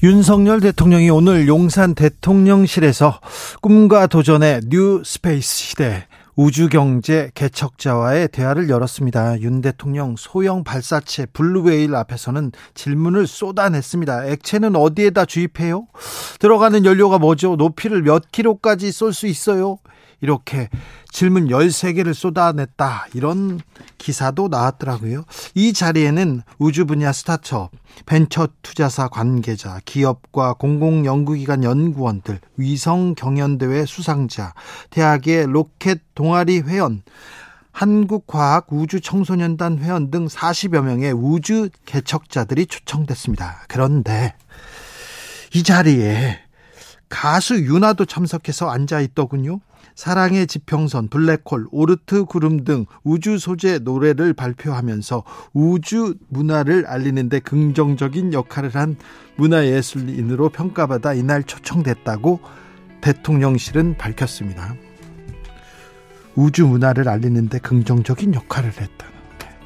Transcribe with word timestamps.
윤석열 0.00 0.60
대통령이 0.60 1.10
오늘 1.10 1.48
용산 1.48 1.96
대통령실에서 1.96 3.18
꿈과 3.60 4.06
도전의 4.06 4.60
New 4.68 5.02
Space 5.04 5.56
시대 5.56 6.06
우주경제 6.36 7.32
개척자와의 7.34 8.28
대화를 8.28 8.68
열었습니다. 8.68 9.40
윤 9.40 9.60
대통령 9.60 10.14
소형 10.16 10.62
발사체 10.62 11.26
블루웨일 11.26 11.96
앞에서는 11.96 12.52
질문을 12.74 13.26
쏟아냈습니다. 13.26 14.26
액체는 14.26 14.76
어디에다 14.76 15.24
주입해요? 15.24 15.88
들어가는 16.38 16.84
연료가 16.84 17.18
뭐죠? 17.18 17.56
높이를 17.56 18.02
몇 18.02 18.30
킬로까지 18.30 18.92
쏠 18.92 19.12
수 19.12 19.26
있어요? 19.26 19.78
이렇게 20.20 20.68
질문 21.10 21.48
13개를 21.48 22.14
쏟아냈다. 22.14 23.08
이런 23.14 23.60
기사도 23.98 24.48
나왔더라고요. 24.48 25.24
이 25.54 25.72
자리에는 25.72 26.42
우주 26.58 26.86
분야 26.86 27.12
스타트업, 27.12 27.70
벤처 28.06 28.48
투자사 28.62 29.08
관계자, 29.08 29.80
기업과 29.84 30.54
공공연구기관 30.54 31.64
연구원들, 31.64 32.40
위성 32.56 33.14
경연대회 33.14 33.86
수상자, 33.86 34.54
대학의 34.90 35.46
로켓 35.46 36.00
동아리 36.14 36.60
회원, 36.60 37.02
한국과학우주청소년단 37.72 39.78
회원 39.78 40.10
등 40.10 40.26
40여 40.26 40.82
명의 40.82 41.12
우주 41.12 41.70
개척자들이 41.86 42.66
초청됐습니다. 42.66 43.64
그런데 43.68 44.34
이 45.54 45.62
자리에 45.62 46.40
가수 47.08 47.56
윤아도 47.56 48.04
참석해서 48.04 48.68
앉아 48.68 49.00
있더군요. 49.00 49.60
사랑의 49.94 50.46
지평선, 50.46 51.08
블랙홀, 51.08 51.66
오르트 51.70 52.24
구름 52.24 52.64
등 52.64 52.86
우주 53.02 53.38
소재 53.38 53.78
노래를 53.78 54.32
발표하면서 54.34 55.24
우주 55.52 56.14
문화를 56.28 56.86
알리는데 56.86 57.40
긍정적인 57.40 58.32
역할을 58.32 58.70
한 58.74 58.96
문화예술인으로 59.36 60.50
평가받아 60.50 61.14
이날 61.14 61.42
초청됐다고 61.42 62.40
대통령실은 63.00 63.96
밝혔습니다. 63.96 64.74
우주 66.34 66.66
문화를 66.66 67.08
알리는데 67.08 67.58
긍정적인 67.58 68.34
역할을 68.34 68.70
했다는데. 68.70 69.58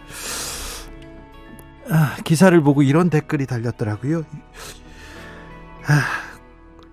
아, 1.91 2.17
기사를 2.25 2.59
보고 2.63 2.83
이런 2.83 3.11
댓글이 3.11 3.47
달렸더라고요. 3.47 4.25
아, 5.87 6.32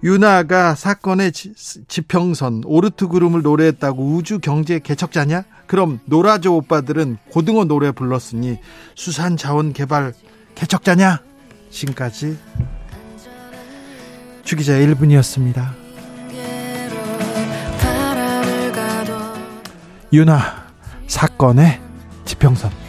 유나가 0.02 0.76
사건의 0.76 1.32
지평선 1.34 2.64
오르트 2.66 3.08
구름을 3.08 3.42
노래했다고 3.42 4.16
우주 4.16 4.40
경제 4.40 4.80
개척자냐? 4.80 5.44
그럼 5.68 6.00
노라조 6.06 6.56
오빠들은 6.56 7.18
고등어 7.30 7.66
노래 7.66 7.92
불렀으니 7.92 8.58
수산 8.96 9.36
자원 9.36 9.74
개발 9.74 10.14
개척자냐? 10.56 11.22
지금까지 11.70 12.38
주기자 14.44 14.74
1분이었습니다. 14.74 15.70
유나 20.12 20.40
사건의 21.08 21.80
지평선 22.26 22.89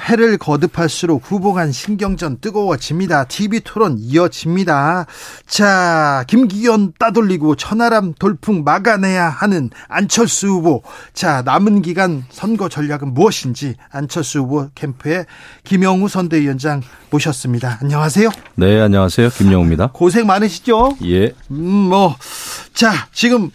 해를 0.00 0.38
거듭할수록 0.38 1.22
후보 1.24 1.52
간 1.52 1.72
신경전 1.72 2.38
뜨거워집니다. 2.40 3.24
TV 3.24 3.60
토론 3.60 3.96
이어집니다. 3.98 5.06
자, 5.46 6.24
김기현 6.28 6.92
따돌리고 6.98 7.56
천하람 7.56 8.14
돌풍 8.14 8.64
막아내야 8.64 9.28
하는 9.28 9.70
안철수 9.88 10.48
후보. 10.48 10.82
자, 11.12 11.42
남은 11.42 11.82
기간 11.82 12.24
선거 12.30 12.68
전략은 12.68 13.12
무엇인지 13.14 13.74
안철수 13.90 14.40
후보 14.40 14.68
캠프에 14.74 15.24
김영우 15.64 16.08
선대위원장 16.08 16.82
모셨습니다. 17.10 17.78
안녕하세요. 17.82 18.30
네, 18.56 18.80
안녕하세요. 18.80 19.30
김영우입니다. 19.30 19.90
고생 19.92 20.26
많으시죠? 20.26 20.96
예. 21.04 21.34
음, 21.50 21.56
뭐. 21.88 22.16
자, 22.72 22.92
지금 23.12 23.50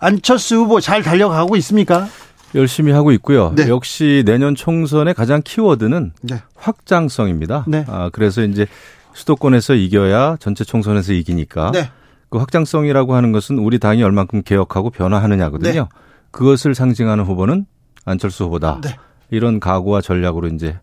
안철수 0.00 0.56
후보 0.56 0.80
잘 0.80 1.02
달려가고 1.02 1.56
있습니까? 1.56 2.08
열심히 2.56 2.90
하고 2.92 3.12
있고요. 3.12 3.52
네. 3.54 3.68
역시 3.68 4.22
내년 4.26 4.54
총선의 4.54 5.14
가장 5.14 5.42
키워드는 5.44 6.12
네. 6.22 6.42
확장성입니다. 6.56 7.66
네. 7.68 7.84
아, 7.86 8.10
그래서 8.12 8.42
이제 8.42 8.66
수도권에서 9.14 9.74
이겨야 9.74 10.36
전체 10.40 10.64
총선에서 10.64 11.12
이기니까 11.12 11.70
네. 11.72 11.90
그 12.28 12.38
확장성이라고 12.38 13.14
하는 13.14 13.32
것은 13.32 13.58
우리 13.58 13.78
당이 13.78 14.02
얼만큼 14.02 14.42
개혁하고 14.42 14.90
변화하느냐거든요. 14.90 15.82
네. 15.82 15.88
그것을 16.30 16.74
상징하는 16.74 17.24
후보는 17.24 17.66
안철수 18.04 18.44
후보다. 18.44 18.80
네. 18.82 18.96
이런 19.30 19.60
각오와 19.60 20.00
전략으로 20.00 20.48
이제 20.48 20.78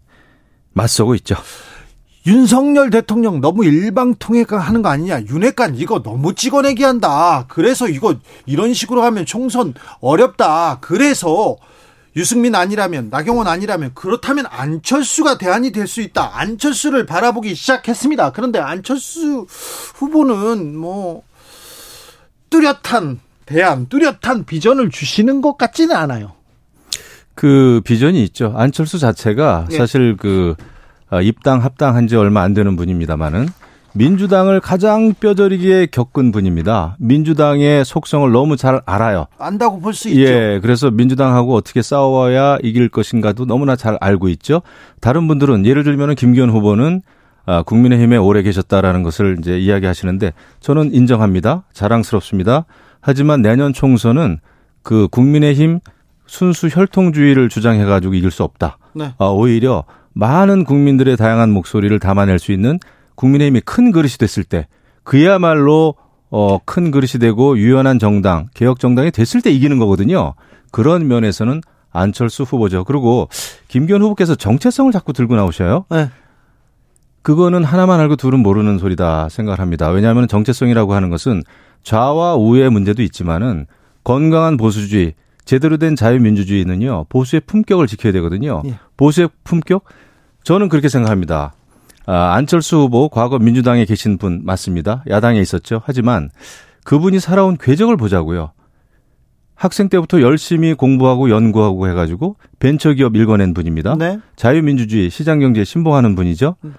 맞서고 0.73 1.15
있죠. 1.15 1.35
윤석열 2.25 2.89
대통령 2.89 3.41
너무 3.41 3.65
일방통행 3.65 4.45
하는 4.49 4.81
거 4.81 4.89
아니냐. 4.89 5.23
윤핵관 5.29 5.75
이거 5.75 6.01
너무 6.01 6.33
찍어내기 6.33 6.83
한다. 6.83 7.45
그래서 7.49 7.89
이거 7.89 8.15
이런 8.45 8.73
식으로 8.73 9.03
하면 9.03 9.25
총선 9.25 9.73
어렵다. 9.99 10.77
그래서 10.79 11.57
유승민 12.15 12.55
아니라면 12.55 13.09
나경원 13.09 13.47
아니라면 13.47 13.91
그렇다면 13.93 14.45
안철수가 14.49 15.37
대안이 15.37 15.71
될 15.71 15.87
수 15.87 15.99
있다. 16.01 16.37
안철수를 16.39 17.05
바라보기 17.05 17.55
시작했습니다. 17.55 18.31
그런데 18.31 18.59
안철수 18.59 19.45
후보는 19.95 20.77
뭐 20.77 21.23
뚜렷한 22.49 23.19
대안, 23.45 23.87
뚜렷한 23.89 24.45
비전을 24.45 24.91
주시는 24.91 25.41
것 25.41 25.57
같지는 25.57 25.95
않아요. 25.95 26.33
그 27.35 27.81
비전이 27.83 28.23
있죠. 28.25 28.53
안철수 28.55 28.99
자체가 28.99 29.65
네. 29.69 29.77
사실 29.77 30.15
그 30.17 30.55
어, 30.59 30.72
입당 31.21 31.63
합당한 31.63 32.07
지 32.07 32.15
얼마 32.15 32.41
안 32.41 32.53
되는 32.53 32.75
분입니다만은 32.75 33.47
민주당을 33.95 34.59
가장 34.59 35.13
뼈저리게 35.13 35.85
겪은 35.91 36.31
분입니다. 36.31 36.95
민주당의 36.97 37.85
속성을 37.85 38.31
너무 38.31 38.57
잘 38.57 38.81
알아요. 38.87 39.27
안다고 39.37 39.79
볼 39.79 39.93
수 39.93 40.09
있죠. 40.09 40.19
예, 40.21 40.59
그래서 40.63 40.89
민주당하고 40.89 41.53
어떻게 41.53 41.83
싸워야 41.83 42.57
이길 42.63 42.89
것인가도 42.89 43.45
너무나 43.45 43.75
잘 43.75 43.97
알고 44.01 44.29
있죠. 44.29 44.63
다른 44.99 45.27
분들은 45.27 45.67
예를 45.67 45.83
들면 45.83 46.15
김기현 46.15 46.49
후보는 46.49 47.01
아, 47.45 47.61
국민의힘에 47.61 48.17
오래 48.17 48.41
계셨다라는 48.41 49.03
것을 49.03 49.35
이제 49.39 49.59
이야기하시는데 49.59 50.31
저는 50.59 50.93
인정합니다. 50.93 51.63
자랑스럽습니다. 51.73 52.65
하지만 53.01 53.41
내년 53.41 53.73
총선은 53.73 54.39
그 54.81 55.07
국민의힘 55.09 55.81
순수 56.25 56.67
혈통주의를 56.67 57.49
주장해가지고 57.49 58.13
이길 58.15 58.31
수 58.31 58.43
없다. 58.43 58.77
네. 58.95 59.13
아, 59.19 59.25
오히려 59.25 59.83
많은 60.13 60.63
국민들의 60.63 61.17
다양한 61.17 61.51
목소리를 61.51 61.97
담아낼 61.99 62.39
수 62.39 62.51
있는 62.51 62.79
국민의힘이 63.15 63.61
큰 63.61 63.91
그릇이 63.91 64.13
됐을 64.19 64.43
때 64.43 64.67
그야말로 65.03 65.95
어, 66.29 66.57
큰 66.65 66.89
그릇이 66.91 67.19
되고 67.19 67.57
유연한 67.57 67.99
정당, 67.99 68.47
개혁 68.53 68.79
정당이 68.79 69.11
됐을 69.11 69.41
때 69.41 69.51
이기는 69.51 69.77
거거든요. 69.77 70.33
그런 70.71 71.07
면에서는 71.07 71.61
안철수 71.91 72.43
후보죠. 72.43 72.83
그리고 72.83 73.29
김기현 73.67 74.01
후보께서 74.01 74.33
정체성을 74.33 74.91
자꾸 74.91 75.13
들고 75.13 75.35
나오셔요. 75.35 75.85
네. 75.91 76.09
그거는 77.21 77.63
하나만 77.63 77.99
알고 77.99 78.15
둘은 78.15 78.39
모르는 78.39 78.79
소리다 78.79 79.29
생각을 79.29 79.59
합니다. 79.59 79.89
왜냐하면 79.89 80.27
정체성이라고 80.27 80.93
하는 80.93 81.09
것은 81.09 81.43
좌와 81.83 82.35
우의 82.35 82.69
문제도 82.69 83.01
있지만은 83.03 83.67
건강한 84.03 84.57
보수주의, 84.57 85.13
제대로 85.45 85.77
된 85.77 85.95
자유민주주의는요 85.95 87.05
보수의 87.09 87.41
품격을 87.45 87.87
지켜야 87.87 88.13
되거든요. 88.13 88.61
예. 88.65 88.75
보수의 88.97 89.29
품격 89.43 89.83
저는 90.43 90.69
그렇게 90.69 90.89
생각합니다. 90.89 91.53
아, 92.05 92.33
안철수 92.33 92.77
후보 92.77 93.09
과거 93.09 93.39
민주당에 93.39 93.85
계신 93.85 94.17
분 94.17 94.41
맞습니다. 94.43 95.03
야당에 95.09 95.39
있었죠. 95.39 95.81
하지만 95.85 96.29
그분이 96.83 97.19
살아온 97.19 97.57
궤적을 97.57 97.95
보자고요. 97.97 98.51
학생 99.55 99.87
때부터 99.87 100.21
열심히 100.21 100.73
공부하고 100.73 101.29
연구하고 101.29 101.87
해가지고 101.87 102.35
벤처기업 102.59 103.15
일궈낸 103.15 103.53
분입니다. 103.53 103.95
네. 103.95 104.19
자유민주주의, 104.35 105.09
시장경제 105.09 105.63
신봉하는 105.63 106.15
분이죠. 106.15 106.55
음. 106.65 106.73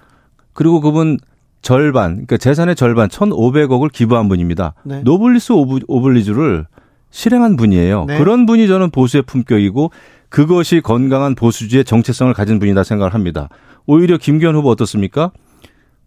그리고 0.53 0.81
그분 0.81 1.19
절반, 1.63 2.13
그러니까 2.13 2.37
재산의 2.37 2.77
절반 2.77 3.09
1,500억을 3.09 3.91
기부한 3.91 4.29
분입니다. 4.29 4.75
네. 4.85 5.01
노블리스 5.03 5.53
오브, 5.53 5.81
오블리주를 5.89 6.67
실행한 7.15 7.55
분이에요. 7.55 8.07
네. 8.09 8.19
그런 8.19 8.45
분이 8.45 8.67
저는 8.67 8.91
보수의 8.91 9.23
품격이고 9.23 9.93
그것이 10.31 10.81
건강한 10.81 11.37
보수주의 11.37 11.85
정체성을 11.85 12.35
가진 12.35 12.59
분이다 12.59 12.83
생각을 12.83 13.15
합니다. 13.15 13.49
오히려 13.87 14.17
김기현 14.19 14.57
후보 14.57 14.69
어떻습니까? 14.71 15.31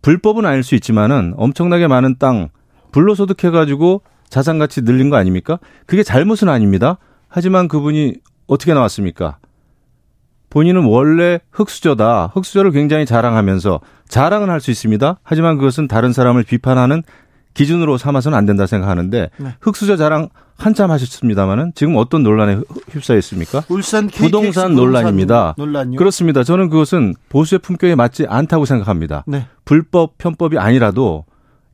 불법은 0.02 0.46
아닐 0.46 0.64
수 0.64 0.76
있지만은 0.76 1.34
엄청나게 1.38 1.88
많은 1.88 2.18
땅 2.20 2.50
불로소득해 2.92 3.52
가지고 3.52 4.02
자산 4.30 4.60
가치 4.60 4.82
늘린 4.82 5.10
거 5.10 5.16
아닙니까? 5.16 5.60
그게 5.86 6.04
잘못은 6.04 6.50
아닙니다. 6.50 6.98
하지만 7.30 7.70
그분이 7.70 8.16
어떻게 8.48 8.74
나왔습니까? 8.74 9.38
본인은 10.50 10.84
원래 10.84 11.40
흑수저다. 11.52 12.32
흑수저를 12.34 12.72
굉장히 12.72 13.06
자랑하면서 13.06 13.80
자랑은 14.10 14.50
할 14.50 14.60
수 14.60 14.72
있습니다. 14.72 15.20
하지만 15.24 15.56
그것은 15.58 15.88
다른 15.88 16.12
사람을 16.12 16.44
비판하는 16.44 17.02
기준으로 17.54 17.98
삼아서는 17.98 18.38
안 18.38 18.46
된다 18.46 18.68
생각하는데 18.68 19.30
네. 19.38 19.56
흑수저 19.62 19.96
자랑 19.96 20.28
한참 20.58 20.90
하셨습니다마는 20.92 21.72
지금 21.76 21.96
어떤 21.96 22.24
논란에 22.24 22.60
휩싸였습니까? 22.90 23.64
울산 23.70 24.08
부동산 24.08 24.76
논란입니다. 24.76 25.56
논란요? 25.58 25.98
그렇습니다. 25.98 26.44
저는 26.44 26.70
그것은 26.70 27.14
보수의 27.30 27.60
품격에 27.60 27.96
맞지 27.96 28.26
않다고 28.28 28.66
생각합니다. 28.66 29.24
네. 29.28 29.46
불법 29.66 30.18
편법이 30.18 30.58
아니라도 30.58 31.26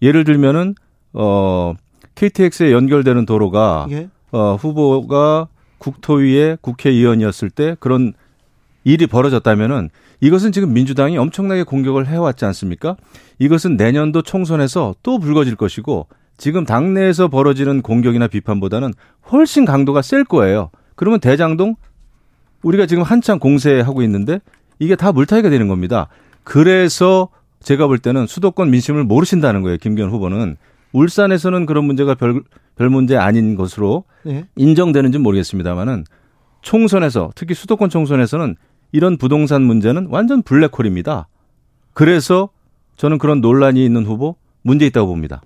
예를 0.02 0.26
들면은 0.26 0.76
어 1.14 1.74
KTX에 2.16 2.72
연결되는 2.72 3.26
도로가 3.26 3.88
예? 3.92 4.10
어 4.32 4.56
후보가 4.56 5.48
국토위의 5.78 6.58
국회의원이었을 6.62 7.50
때 7.50 7.76
그런 7.80 8.14
일이 8.84 9.08
벌어졌다면은 9.08 9.90
이것은 10.20 10.52
지금 10.52 10.74
민주당이 10.74 11.18
엄청나게 11.18 11.64
공격을 11.64 12.08
해왔지 12.08 12.46
않습니까? 12.46 12.96
이것은 13.40 13.78
내년도 13.78 14.22
총선에서 14.22 14.96
또 15.04 15.20
불거질 15.20 15.56
것이고 15.56 16.08
지금 16.44 16.66
당내에서 16.66 17.30
벌어지는 17.30 17.82
공격이나 17.82 18.28
비판보다는 18.28 18.94
훨씬 19.32 19.64
강도가 19.64 20.02
셀 20.02 20.26
거예요. 20.26 20.72
그러면 20.96 21.22
대장동 21.22 21.78
우리가 22.64 22.86
지금 22.86 23.02
한창 23.02 23.40
공세하고 23.40 24.02
있는데 24.02 24.42
이게 24.78 24.98
다 24.98 25.14
물타기가 25.14 25.50
되는 25.50 25.70
겁니다. 25.70 26.10
그래서 26.44 27.30
제가 27.62 27.88
볼 27.88 27.98
때는 27.98 28.28
수도권 28.28 28.72
민심을 28.72 29.06
모르신다는 29.06 29.62
거예요. 29.62 29.78
김기현 29.78 30.10
후보는 30.10 30.58
울산에서는 30.92 31.66
그런 31.66 31.86
문제가 31.86 32.14
별, 32.14 32.44
별 32.76 32.90
문제 32.90 33.16
아닌 33.16 33.56
것으로 33.56 34.04
네. 34.24 34.46
인정되는지 34.58 35.20
모르겠습니다만은 35.20 36.04
총선에서 36.62 37.32
특히 37.36 37.54
수도권 37.54 37.90
총선에서는 37.90 38.58
이런 38.92 39.16
부동산 39.16 39.62
문제는 39.62 40.08
완전 40.10 40.42
블랙홀입니다. 40.42 41.30
그래서 41.94 42.50
저는 42.98 43.18
그런 43.18 43.40
논란이 43.40 43.86
있는 43.86 44.04
후보 44.04 44.36
문제 44.62 44.86
있다고 44.86 45.08
봅니다. 45.08 45.42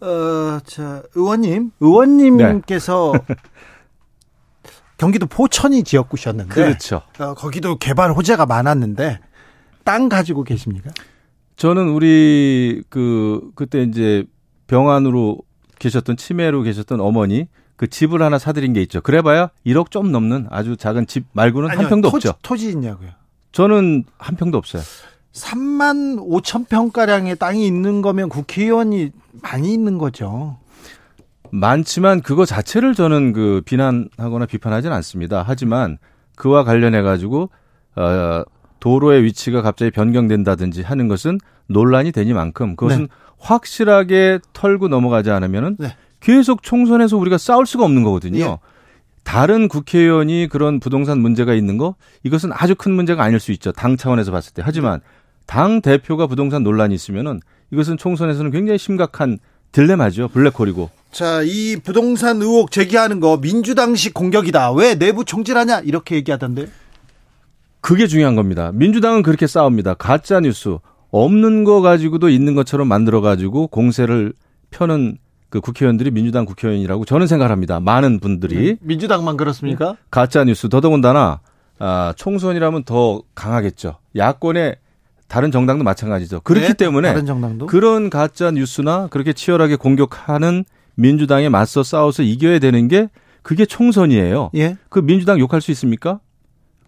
어, 0.00 0.58
자, 0.64 1.02
의원님, 1.14 1.72
의원님께서 1.80 3.12
네. 3.28 3.34
경기도 4.96 5.26
포천이 5.26 5.82
지역구셨는데 5.82 6.54
그렇죠. 6.54 7.02
어, 7.18 7.34
거기도 7.34 7.76
개발 7.76 8.12
호재가 8.12 8.46
많았는데 8.46 9.20
땅 9.84 10.08
가지고 10.08 10.44
계십니까? 10.44 10.90
저는 11.56 11.88
우리 11.88 12.82
그 12.88 13.50
그때 13.54 13.82
이제 13.82 14.24
병안으로 14.66 15.38
계셨던 15.78 16.16
치매로 16.16 16.62
계셨던 16.62 17.00
어머니 17.00 17.48
그 17.76 17.86
집을 17.88 18.22
하나 18.22 18.38
사드린 18.38 18.74
게 18.74 18.82
있죠. 18.82 19.00
그래봐야 19.00 19.50
1억 19.66 19.90
좀 19.90 20.12
넘는 20.12 20.48
아주 20.50 20.76
작은 20.76 21.06
집 21.06 21.24
말고는 21.32 21.70
아니요, 21.70 21.80
한 21.82 21.88
평도 21.88 22.10
토지, 22.10 22.28
없죠. 22.28 22.38
토지 22.42 22.70
있냐고요? 22.70 23.08
저는 23.52 24.04
한 24.18 24.36
평도 24.36 24.58
없어요. 24.58 24.82
3만 25.32 26.18
5천 26.18 26.68
평가량의 26.68 27.36
땅이 27.36 27.66
있는 27.66 28.02
거면 28.02 28.28
국회의원이 28.28 29.10
많이 29.42 29.72
있는 29.72 29.98
거죠. 29.98 30.58
많지만 31.52 32.20
그거 32.20 32.44
자체를 32.44 32.94
저는 32.94 33.32
그 33.32 33.62
비난하거나 33.64 34.46
비판하지는 34.46 34.94
않습니다. 34.96 35.44
하지만 35.46 35.98
그와 36.36 36.64
관련해 36.64 37.02
가지고 37.02 37.50
어 37.96 38.42
도로의 38.80 39.24
위치가 39.24 39.62
갑자기 39.62 39.90
변경된다든지 39.90 40.82
하는 40.82 41.08
것은 41.08 41.38
논란이 41.66 42.12
되니만큼 42.12 42.76
그것은 42.76 43.02
네. 43.02 43.08
확실하게 43.38 44.38
털고 44.52 44.88
넘어가지 44.88 45.30
않으면은 45.30 45.76
네. 45.78 45.94
계속 46.20 46.62
총선에서 46.62 47.16
우리가 47.16 47.38
싸울 47.38 47.66
수가 47.66 47.84
없는 47.84 48.02
거거든요. 48.02 48.38
예. 48.38 48.58
다른 49.22 49.68
국회의원이 49.68 50.48
그런 50.50 50.80
부동산 50.80 51.20
문제가 51.20 51.54
있는 51.54 51.78
거 51.78 51.94
이것은 52.22 52.50
아주 52.52 52.74
큰 52.74 52.92
문제가 52.92 53.22
아닐 53.22 53.38
수 53.38 53.52
있죠. 53.52 53.70
당 53.72 53.96
차원에서 53.96 54.32
봤을 54.32 54.52
때. 54.54 54.62
하지만 54.64 55.00
당 55.46 55.80
대표가 55.80 56.26
부동산 56.26 56.62
논란이 56.62 56.94
있으면은 56.94 57.40
이것은 57.72 57.96
총선에서는 57.96 58.50
굉장히 58.50 58.78
심각한 58.78 59.38
딜레마죠. 59.72 60.28
블랙홀이고. 60.28 60.90
자, 61.12 61.42
이 61.42 61.76
부동산 61.82 62.40
의혹 62.42 62.70
제기하는 62.70 63.20
거 63.20 63.38
민주당식 63.38 64.14
공격이다. 64.14 64.72
왜 64.72 64.94
내부 64.96 65.24
총질하냐? 65.24 65.80
이렇게 65.80 66.16
얘기하던데. 66.16 66.68
그게 67.80 68.06
중요한 68.06 68.36
겁니다. 68.36 68.70
민주당은 68.74 69.22
그렇게 69.22 69.46
싸웁니다. 69.46 69.94
가짜 69.94 70.40
뉴스 70.40 70.76
없는 71.10 71.64
거 71.64 71.80
가지고도 71.80 72.28
있는 72.28 72.54
것처럼 72.54 72.88
만들어 72.88 73.20
가지고 73.20 73.66
공세를 73.68 74.32
펴는 74.70 75.18
그 75.48 75.60
국회의원들이 75.60 76.12
민주당 76.12 76.44
국회의원이라고 76.44 77.04
저는 77.04 77.26
생각합니다. 77.26 77.80
많은 77.80 78.20
분들이 78.20 78.54
네, 78.54 78.76
민주당만 78.80 79.36
그렇습니까? 79.36 79.96
가짜 80.10 80.44
뉴스 80.44 80.68
더더군다나 80.68 81.40
아, 81.80 82.12
총선이라면 82.16 82.84
더 82.84 83.22
강하겠죠. 83.34 83.96
야권의 84.14 84.76
다른 85.30 85.52
정당도 85.52 85.84
마찬가지죠. 85.84 86.40
그렇기 86.40 86.66
네, 86.66 86.74
때문에 86.74 87.08
다른 87.08 87.24
정당도? 87.24 87.66
그런 87.66 88.10
가짜 88.10 88.50
뉴스나 88.50 89.06
그렇게 89.10 89.32
치열하게 89.32 89.76
공격하는 89.76 90.64
민주당에 90.96 91.48
맞서 91.48 91.84
싸워서 91.84 92.24
이겨야 92.24 92.58
되는 92.58 92.88
게 92.88 93.08
그게 93.42 93.64
총선이에요. 93.64 94.50
예? 94.56 94.76
그 94.88 94.98
민주당 94.98 95.38
욕할 95.38 95.60
수 95.60 95.70
있습니까? 95.70 96.18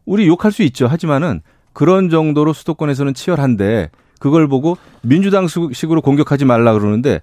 우리 0.05 0.27
욕할 0.27 0.51
수 0.51 0.65
있죠. 0.65 0.89
하지만은 0.89 1.41
그런 1.73 2.11
정도로 2.11 2.53
수도권에서는 2.53 3.15
치열한데 3.15 3.91
그걸 4.19 4.49
보고 4.49 4.77
민주당 5.03 5.47
식으로 5.47 6.03
공격하지 6.03 6.45
말라 6.45 6.73
그러는데 6.73 7.21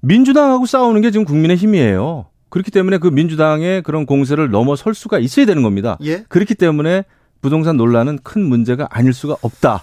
민주당하고 0.00 0.66
싸우는 0.66 1.00
게 1.00 1.10
지금 1.10 1.24
국민의 1.24 1.56
힘이에요. 1.56 2.26
그렇기 2.50 2.70
때문에 2.70 2.98
그 2.98 3.08
민주당의 3.08 3.82
그런 3.82 4.04
공세를 4.04 4.50
넘어설 4.50 4.92
수가 4.92 5.18
있어야 5.18 5.46
되는 5.46 5.62
겁니다. 5.62 5.96
예? 6.02 6.24
그렇기 6.28 6.56
때문에 6.56 7.04
부동산 7.40 7.78
논란은 7.78 8.18
큰 8.22 8.42
문제가 8.42 8.86
아닐 8.90 9.14
수가 9.14 9.36
없다. 9.40 9.82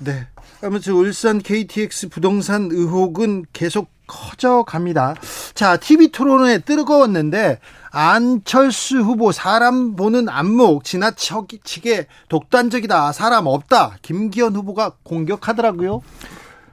네. 0.00 0.26
아무튼 0.62 0.94
울산 0.94 1.38
KTX 1.38 2.08
부동산 2.08 2.68
의혹은 2.70 3.44
계속 3.52 3.88
커져갑니다. 4.06 5.14
자, 5.54 5.76
TV 5.76 6.08
토론회 6.08 6.58
뜨거웠는데 6.58 7.60
안철수 7.92 8.98
후보 8.98 9.32
사람 9.32 9.94
보는 9.94 10.28
안목 10.28 10.84
지나치게 10.84 12.06
독단적이다. 12.28 13.12
사람 13.12 13.46
없다. 13.46 13.96
김기현 14.02 14.56
후보가 14.56 14.94
공격하더라고요. 15.02 16.02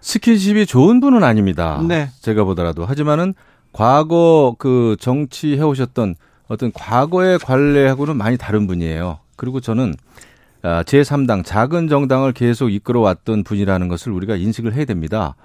스킨십이 0.02 0.66
좋은 0.66 1.00
분은 1.00 1.24
아닙니다. 1.24 1.82
네. 1.88 2.10
제가 2.22 2.44
보더라도. 2.44 2.86
하지만은 2.86 3.34
과거 3.74 4.56
그 4.58 4.96
정치 5.00 5.58
해 5.58 5.62
오셨던 5.62 6.16
어떤 6.48 6.72
과거의 6.72 7.40
관례하고는 7.40 8.16
많이 8.16 8.38
다른 8.38 8.68
분이에요. 8.68 9.20
그리고 9.36 9.60
저는 9.60 9.94
아, 9.94 10.18
제3당 10.86 11.46
작은 11.46 11.88
정당을 11.88 12.34
계속 12.34 12.70
이끌어왔던 12.70 13.44
분이라는 13.44 13.88
것을 13.88 14.12
우리가 14.12 14.36
인식을 14.36 14.74
해야 14.74 14.86
됩니다. 14.86 15.36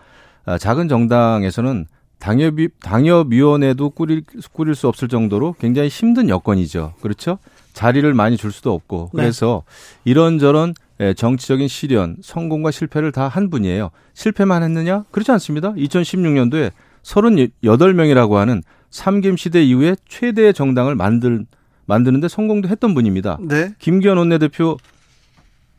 아, 0.44 0.58
작은 0.58 0.88
정당에서는 0.88 1.86
당협위, 2.18 2.68
당협위원회도 2.82 3.90
꾸릴, 3.90 4.22
꾸릴 4.52 4.74
수 4.74 4.88
없을 4.88 5.08
정도로 5.08 5.54
굉장히 5.58 5.88
힘든 5.88 6.28
여건이죠. 6.28 6.94
그렇죠? 7.00 7.38
자리를 7.72 8.12
많이 8.14 8.36
줄 8.36 8.52
수도 8.52 8.72
없고. 8.72 9.10
네. 9.12 9.22
그래서 9.22 9.64
네. 10.04 10.10
이런저런 10.10 10.74
예, 11.00 11.14
정치적인 11.14 11.66
시련, 11.68 12.16
성공과 12.22 12.70
실패를 12.70 13.10
다 13.12 13.26
한 13.28 13.50
분이에요. 13.50 13.90
실패만 14.14 14.62
했느냐? 14.62 15.04
그렇지 15.10 15.32
않습니다. 15.32 15.72
2016년도에 15.72 16.70
38명이라고 17.02 18.34
하는 18.34 18.62
삼김 18.90 19.36
시대 19.36 19.64
이후에 19.64 19.96
최대의 20.08 20.54
정당을 20.54 20.94
만들 20.94 21.44
만드는데 21.86 22.28
성공도 22.28 22.68
했던 22.68 22.94
분입니다. 22.94 23.38
네. 23.40 23.74
김기현 23.80 24.16
원내대표 24.16 24.76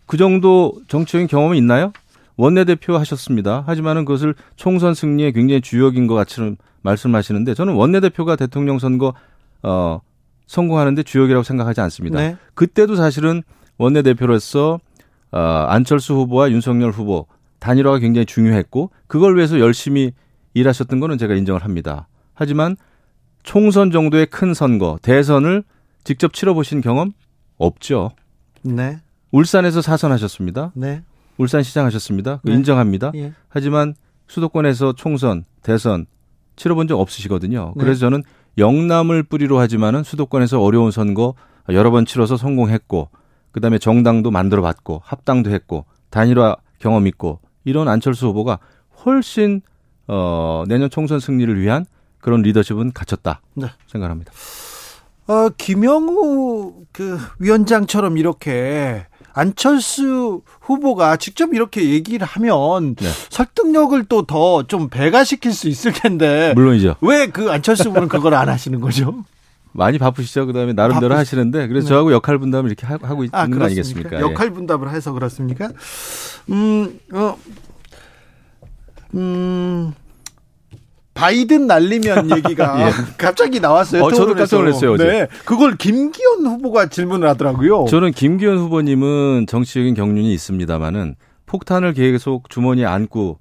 그 0.06 0.18
정도 0.18 0.74
정치적인 0.88 1.28
경험이 1.28 1.58
있나요? 1.58 1.94
원내대표 2.36 2.98
하셨습니다. 2.98 3.64
하지만은 3.68 4.06
그것을 4.06 4.36
총선 4.56 4.94
승리에 4.94 5.32
굉장히 5.32 5.62
주역인 5.62 6.08
것 6.08 6.16
같이 6.16 6.56
말씀하시는데 6.82 7.54
저는 7.54 7.74
원내대표가 7.74 8.36
대통령 8.36 8.80
선거 8.80 9.14
어 9.62 10.02
성공하는데 10.48 11.04
주역이라고 11.04 11.44
생각하지 11.44 11.82
않습니다. 11.82 12.20
네. 12.20 12.38
그때도 12.54 12.96
사실은 12.96 13.44
원내대표로서 13.78 14.80
어, 15.32 15.40
안철수 15.40 16.14
후보와 16.14 16.52
윤석열 16.52 16.92
후보 16.92 17.26
단일화가 17.60 18.00
굉장히 18.00 18.26
중요했고 18.26 18.92
그걸 19.08 19.36
위해서 19.36 19.60
열심히 19.60 20.12
일하셨던 20.54 21.00
거는 21.00 21.18
제가 21.18 21.34
인정을 21.34 21.64
합니다. 21.64 22.08
하지만 22.34 22.76
총선 23.42 23.92
정도의 23.92 24.28
큰 24.28 24.54
선거, 24.54 25.00
대선을 25.02 25.64
직접 26.04 26.34
치러보신 26.34 26.82
경험 26.82 27.14
없죠. 27.58 28.12
네. 28.62 29.00
울산에서 29.34 29.82
사선하셨습니다. 29.82 30.72
네. 30.76 31.02
울산 31.38 31.64
시장 31.64 31.86
하셨습니다. 31.88 32.40
네. 32.44 32.54
인정합니다. 32.54 33.12
예. 33.16 33.34
하지만 33.50 33.96
수도권에서 34.28 34.94
총선, 34.94 35.46
대선 35.64 36.06
치러본 36.56 36.88
적 36.88 37.00
없으시거든요. 37.00 37.74
네. 37.76 37.84
그래서 37.84 38.00
저는 38.02 38.22
영남을 38.60 39.24
뿌리로 39.24 39.58
하지만은 39.58 40.04
수도권에서 40.04 40.62
어려운 40.62 40.92
선거 40.92 41.34
여러 41.70 41.90
번 41.90 42.06
치러서 42.06 42.38
성공했고 42.38 43.10
그다음에 43.52 43.80
정당도 43.80 44.30
만들어 44.30 44.62
봤고 44.62 45.02
합당도 45.04 45.50
했고 45.50 45.86
단일화 46.12 46.56
경험 46.78 47.08
있고 47.08 47.40
이런 47.64 47.88
안철수 47.88 48.28
후보가 48.28 48.60
훨씬 49.04 49.62
어 50.08 50.64
내년 50.68 50.92
총선 50.92 51.20
승리를 51.20 51.60
위한 51.60 51.86
그런 52.20 52.44
리더십은 52.44 52.94
갖췄다 52.94 53.42
네. 53.56 53.68
생각합니다. 53.88 54.32
어, 55.26 55.50
김영우 55.58 56.86
그 56.92 57.18
위원장처럼 57.40 58.18
이렇게 58.18 59.08
안철수 59.34 60.42
후보가 60.62 61.18
직접 61.18 61.54
이렇게 61.54 61.90
얘기를 61.90 62.26
하면 62.26 62.96
네. 62.96 63.08
설득력을 63.30 64.04
또 64.06 64.24
더 64.26 64.64
좀 64.68 64.90
배가시킬 64.90 65.54
수 65.54 65.68
있을 65.68 65.92
텐데 65.92 66.54
물론이죠. 66.56 66.96
왜 67.02 67.28
그 67.28 67.52
안철수 67.52 67.90
후보는 67.90 68.08
그걸 68.08 68.34
안 68.36 68.48
하시는 68.50 68.80
거죠? 68.80 69.24
많이 69.76 69.98
바쁘시죠. 69.98 70.46
그다음에 70.46 70.74
나름대로 70.74 71.16
바쁘시- 71.16 71.18
하시는데 71.18 71.68
그래서 71.68 71.86
네. 71.86 71.90
저하고 71.90 72.12
역할 72.14 72.38
분담을 72.38 72.70
이렇게 72.70 72.86
하- 72.86 73.00
하고 73.02 73.24
있는 73.24 73.32
거 73.32 73.38
그렇습니까? 73.48 73.66
아니겠습니까? 73.66 74.18
예. 74.18 74.22
역할 74.22 74.52
분담을 74.52 74.92
해서 74.92 75.12
그렇습니까? 75.14 75.70
음, 76.52 77.00
어, 77.12 77.36
음, 79.16 79.20
바이든 81.24 81.68
날리면 81.68 82.32
얘기가 82.36 82.82
예. 82.88 82.92
갑자기 83.18 83.62
나왔어요. 83.62 84.04
어, 84.04 84.12
저도. 84.12 84.36
깜짝 84.36 84.58
놀랐어요, 84.58 84.92
어제. 84.94 85.06
네, 85.06 85.28
그걸 85.46 85.78
김기현 85.78 86.46
후보가 86.46 86.88
질문을 86.90 87.30
하더라고요. 87.30 87.86
저는 87.90 88.12
김기현 88.12 88.58
후보님은 88.58 89.48
정치적인 89.48 89.94
경륜이 89.94 90.34
있습니다만은 90.34 91.16
폭탄을 91.46 91.94
계속 91.94 92.50
주머니에 92.50 92.86
안고 92.86 93.40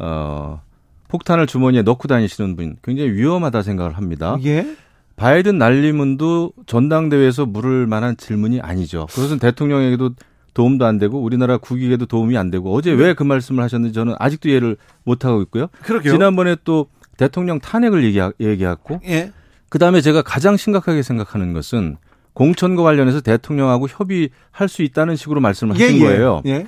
어 0.00 0.60
폭탄을 1.08 1.46
주머니에 1.46 1.82
넣고 1.82 2.08
다니시는 2.08 2.56
분 2.56 2.76
굉장히 2.82 3.10
위험하다 3.12 3.62
생각을 3.62 3.96
합니다. 3.96 4.36
예. 4.44 4.66
바이든 5.14 5.56
날리문도 5.58 6.52
전당대회에서 6.66 7.46
물을 7.46 7.86
만한 7.86 8.16
질문이 8.16 8.60
아니죠. 8.60 9.06
그것은 9.12 9.38
대통령에게도 9.38 10.10
도움도 10.54 10.84
안 10.84 10.98
되고 10.98 11.20
우리나라 11.22 11.58
국익에도 11.58 12.06
도움이 12.06 12.36
안 12.36 12.50
되고 12.50 12.74
어제 12.74 12.90
왜 12.90 13.14
그 13.14 13.22
말씀을 13.22 13.62
하셨는지 13.62 13.92
저는 13.92 14.14
아직도 14.18 14.48
이해를 14.48 14.76
못 15.04 15.24
하고 15.24 15.42
있고요. 15.42 15.68
그러게요. 15.82 16.12
지난번에 16.14 16.56
또 16.64 16.86
대통령 17.20 17.60
탄핵을 17.60 18.02
얘기하, 18.02 18.32
얘기했고 18.40 19.00
예. 19.04 19.30
그다음에 19.68 20.00
제가 20.00 20.22
가장 20.22 20.56
심각하게 20.56 21.02
생각하는 21.02 21.52
것은 21.52 21.98
공천과 22.32 22.82
관련해서 22.82 23.20
대통령하고 23.20 23.88
협의할 23.88 24.68
수 24.68 24.82
있다는 24.82 25.16
식으로 25.16 25.38
말씀을 25.42 25.74
하신 25.74 25.86
예, 25.86 25.94
예. 25.96 25.98
거예요. 25.98 26.42
예. 26.46 26.66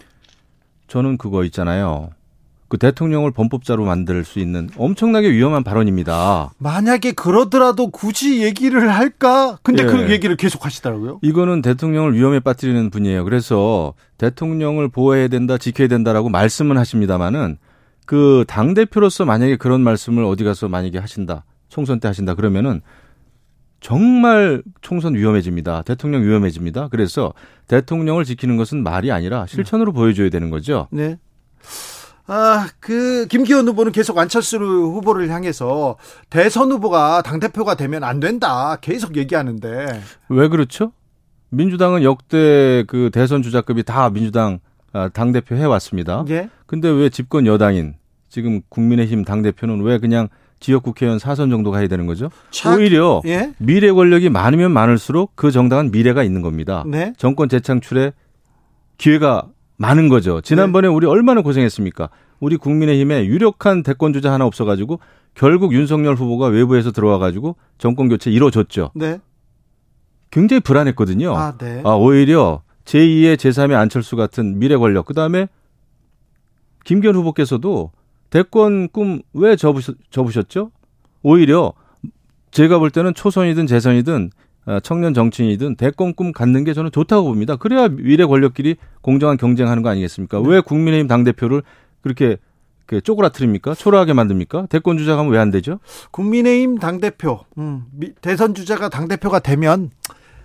저는 0.88 1.16
그거 1.16 1.44
있잖아요. 1.44 2.10
그 2.68 2.76
대통령을 2.76 3.30
범법자로 3.30 3.86
만들 3.86 4.24
수 4.24 4.40
있는 4.40 4.68
엄청나게 4.76 5.32
위험한 5.32 5.64
발언입니다. 5.64 6.52
만약에 6.58 7.12
그러더라도 7.12 7.90
굳이 7.90 8.42
얘기를 8.42 8.90
할까? 8.90 9.58
근데 9.62 9.84
예. 9.84 9.86
그 9.86 10.10
얘기를 10.10 10.36
계속 10.36 10.66
하시더라고요. 10.66 11.20
이거는 11.22 11.62
대통령을 11.62 12.14
위험에 12.14 12.40
빠뜨리는 12.40 12.90
분이에요. 12.90 13.24
그래서 13.24 13.94
대통령을 14.18 14.88
보호해야 14.88 15.28
된다, 15.28 15.56
지켜야 15.56 15.88
된다라고 15.88 16.28
말씀은 16.28 16.76
하십니다만은 16.76 17.56
그 18.06 18.44
당 18.46 18.74
대표로서 18.74 19.24
만약에 19.24 19.56
그런 19.56 19.80
말씀을 19.82 20.24
어디 20.24 20.44
가서 20.44 20.68
만약에 20.68 20.98
하신다, 20.98 21.44
총선 21.68 22.00
때 22.00 22.08
하신다 22.08 22.34
그러면은 22.34 22.80
정말 23.80 24.62
총선 24.80 25.14
위험해집니다. 25.14 25.82
대통령 25.82 26.22
위험해집니다. 26.22 26.88
그래서 26.88 27.34
대통령을 27.66 28.24
지키는 28.24 28.56
것은 28.56 28.82
말이 28.82 29.10
아니라 29.10 29.46
실천으로 29.46 29.92
보여줘야 29.92 30.30
되는 30.30 30.50
거죠. 30.50 30.86
네. 30.92 31.18
아, 32.28 32.68
그, 32.78 33.26
김기현 33.26 33.66
후보는 33.66 33.90
계속 33.90 34.16
안철수 34.16 34.56
후보를 34.56 35.28
향해서 35.28 35.96
대선 36.30 36.70
후보가 36.70 37.22
당대표가 37.22 37.74
되면 37.74 38.04
안 38.04 38.20
된다. 38.20 38.76
계속 38.80 39.16
얘기하는데. 39.16 40.00
왜 40.28 40.48
그렇죠? 40.48 40.92
민주당은 41.50 42.04
역대 42.04 42.84
그 42.86 43.10
대선 43.12 43.42
주자급이 43.42 43.82
다 43.82 44.08
민주당 44.10 44.60
아, 44.92 45.08
당대표 45.08 45.56
해왔습니다. 45.56 46.24
예. 46.28 46.48
근데 46.72 46.88
왜 46.88 47.10
집권 47.10 47.44
여당인 47.46 47.96
지금 48.30 48.62
국민의힘 48.70 49.26
당 49.26 49.42
대표는 49.42 49.82
왜 49.82 49.98
그냥 49.98 50.28
지역 50.58 50.82
국회의원 50.84 51.18
사선 51.18 51.50
정도 51.50 51.70
가야 51.70 51.86
되는 51.86 52.06
거죠? 52.06 52.30
차- 52.50 52.74
오히려 52.74 53.20
예. 53.26 53.52
미래 53.58 53.92
권력이 53.92 54.30
많으면 54.30 54.72
많을수록 54.72 55.32
그 55.34 55.50
정당은 55.50 55.90
미래가 55.90 56.22
있는 56.22 56.40
겁니다. 56.40 56.82
네. 56.86 57.12
정권 57.18 57.50
재창출에 57.50 58.12
기회가 58.96 59.48
많은 59.76 60.08
거죠. 60.08 60.40
지난번에 60.40 60.88
네. 60.88 60.94
우리 60.94 61.06
얼마나 61.06 61.42
고생했습니까? 61.42 62.08
우리 62.40 62.56
국민의힘에 62.56 63.26
유력한 63.26 63.82
대권 63.82 64.14
주자 64.14 64.32
하나 64.32 64.46
없어가지고 64.46 64.98
결국 65.34 65.74
윤석열 65.74 66.14
후보가 66.14 66.46
외부에서 66.46 66.90
들어와가지고 66.90 67.56
정권 67.76 68.08
교체 68.08 68.30
이루어졌죠. 68.30 68.92
네. 68.94 69.18
굉장히 70.30 70.60
불안했거든요. 70.60 71.36
아, 71.36 71.54
네. 71.58 71.82
아, 71.84 71.90
오히려 71.90 72.62
제2의 72.86 73.36
제3의 73.36 73.74
안철수 73.74 74.16
같은 74.16 74.58
미래 74.58 74.74
권력, 74.78 75.04
그 75.04 75.12
다음에 75.12 75.48
김기현 76.84 77.14
후보께서도 77.16 77.90
대권 78.30 78.88
꿈 78.88 79.20
왜 79.32 79.56
접으셨, 79.56 79.96
접으셨죠? 80.10 80.70
오히려 81.22 81.72
제가 82.50 82.78
볼 82.78 82.90
때는 82.90 83.14
초선이든 83.14 83.66
재선이든 83.66 84.30
아, 84.64 84.80
청년 84.80 85.12
정치인이든 85.12 85.74
대권 85.76 86.14
꿈 86.14 86.32
갖는 86.32 86.62
게 86.64 86.72
저는 86.72 86.90
좋다고 86.92 87.24
봅니다. 87.28 87.56
그래야 87.56 87.88
미래 87.88 88.24
권력끼리 88.24 88.76
공정한 89.00 89.36
경쟁하는 89.36 89.82
거 89.82 89.88
아니겠습니까? 89.88 90.40
왜 90.40 90.60
국민의힘 90.60 91.08
당대표를 91.08 91.62
그렇게 92.00 92.36
그 92.86 93.00
쪼그라뜨립니까? 93.00 93.74
초라하게 93.74 94.12
만듭니까? 94.12 94.66
대권 94.66 94.98
주자가 94.98 95.20
하면 95.20 95.32
왜안 95.32 95.50
되죠? 95.50 95.78
국민의힘 96.12 96.78
당대표, 96.78 97.40
음, 97.58 97.84
미- 97.92 98.12
대선 98.20 98.54
주자가 98.54 98.88
당대표가 98.88 99.38
되면 99.40 99.90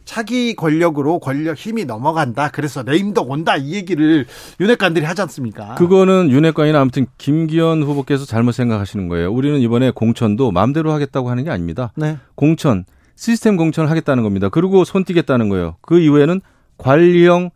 차기 0.07 0.55
권력으로 0.55 1.19
권력 1.19 1.57
힘이 1.57 1.83
넘어간다. 1.83 2.49
그래서 2.49 2.81
내임덕 2.81 3.29
온다. 3.29 3.57
이 3.57 3.73
얘기를 3.73 4.25
윤핵관들이 4.59 5.05
하지 5.05 5.21
않습니까? 5.23 5.75
그거는 5.75 6.31
윤핵관이나 6.31 6.79
아무튼 6.79 7.07
김기현 7.17 7.83
후보께서 7.83 8.25
잘못 8.25 8.53
생각하시는 8.53 9.09
거예요. 9.09 9.31
우리는 9.31 9.59
이번에 9.59 9.91
공천도 9.91 10.51
마음대로 10.51 10.93
하겠다고 10.93 11.29
하는 11.29 11.43
게 11.43 11.49
아닙니다. 11.49 11.91
네. 11.97 12.17
공천, 12.35 12.85
시스템 13.15 13.57
공천을 13.57 13.89
하겠다는 13.89 14.23
겁니다. 14.23 14.47
그리고 14.47 14.85
손 14.85 15.03
띄겠다는 15.03 15.49
거예요. 15.49 15.75
그 15.81 15.99
이후에는 15.99 16.39
관리형 16.77 17.49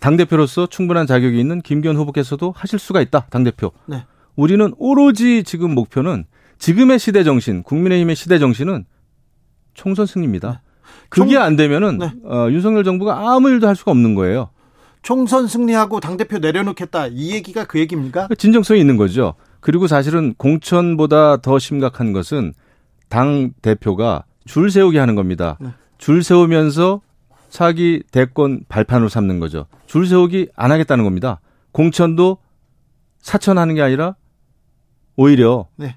당 0.00 0.16
대표로서 0.16 0.66
충분한 0.66 1.06
자격이 1.06 1.38
있는 1.38 1.62
김기현 1.62 1.96
후보께서도 1.96 2.54
하실 2.56 2.80
수가 2.80 3.00
있다. 3.00 3.28
당 3.30 3.44
대표. 3.44 3.70
네. 3.86 4.04
우리는 4.34 4.74
오로지 4.78 5.44
지금 5.44 5.76
목표는 5.76 6.24
지금의 6.58 6.98
시대 6.98 7.22
정신, 7.22 7.62
국민의힘의 7.62 8.16
시대 8.16 8.40
정신은 8.40 8.84
총선 9.74 10.06
승리입니다. 10.06 10.62
그게 11.08 11.34
총- 11.34 11.42
안 11.42 11.56
되면은 11.56 11.98
네. 11.98 12.12
어, 12.24 12.48
윤석열 12.50 12.84
정부가 12.84 13.32
아무 13.34 13.48
일도 13.50 13.66
할 13.68 13.76
수가 13.76 13.90
없는 13.92 14.14
거예요. 14.14 14.50
총선 15.02 15.46
승리하고 15.46 16.00
당대표 16.00 16.38
내려놓겠다. 16.38 17.06
이 17.08 17.32
얘기가 17.32 17.64
그 17.64 17.78
얘기입니까? 17.78 18.28
진정성이 18.38 18.80
있는 18.80 18.96
거죠. 18.96 19.34
그리고 19.60 19.86
사실은 19.86 20.34
공천보다 20.36 21.38
더 21.38 21.58
심각한 21.58 22.12
것은 22.12 22.52
당 23.08 23.52
대표가 23.62 24.24
줄 24.46 24.70
세우게 24.70 24.98
하는 24.98 25.14
겁니다. 25.14 25.58
네. 25.60 25.68
줄 25.98 26.22
세우면서 26.24 27.00
차기 27.50 28.02
대권 28.10 28.64
발판으로 28.68 29.08
삼는 29.08 29.38
거죠. 29.40 29.66
줄 29.86 30.06
세우기 30.06 30.48
안 30.56 30.72
하겠다는 30.72 31.04
겁니다. 31.04 31.40
공천도 31.72 32.38
사천하는 33.20 33.74
게 33.76 33.82
아니라 33.82 34.16
오히려 35.16 35.68
네. 35.76 35.96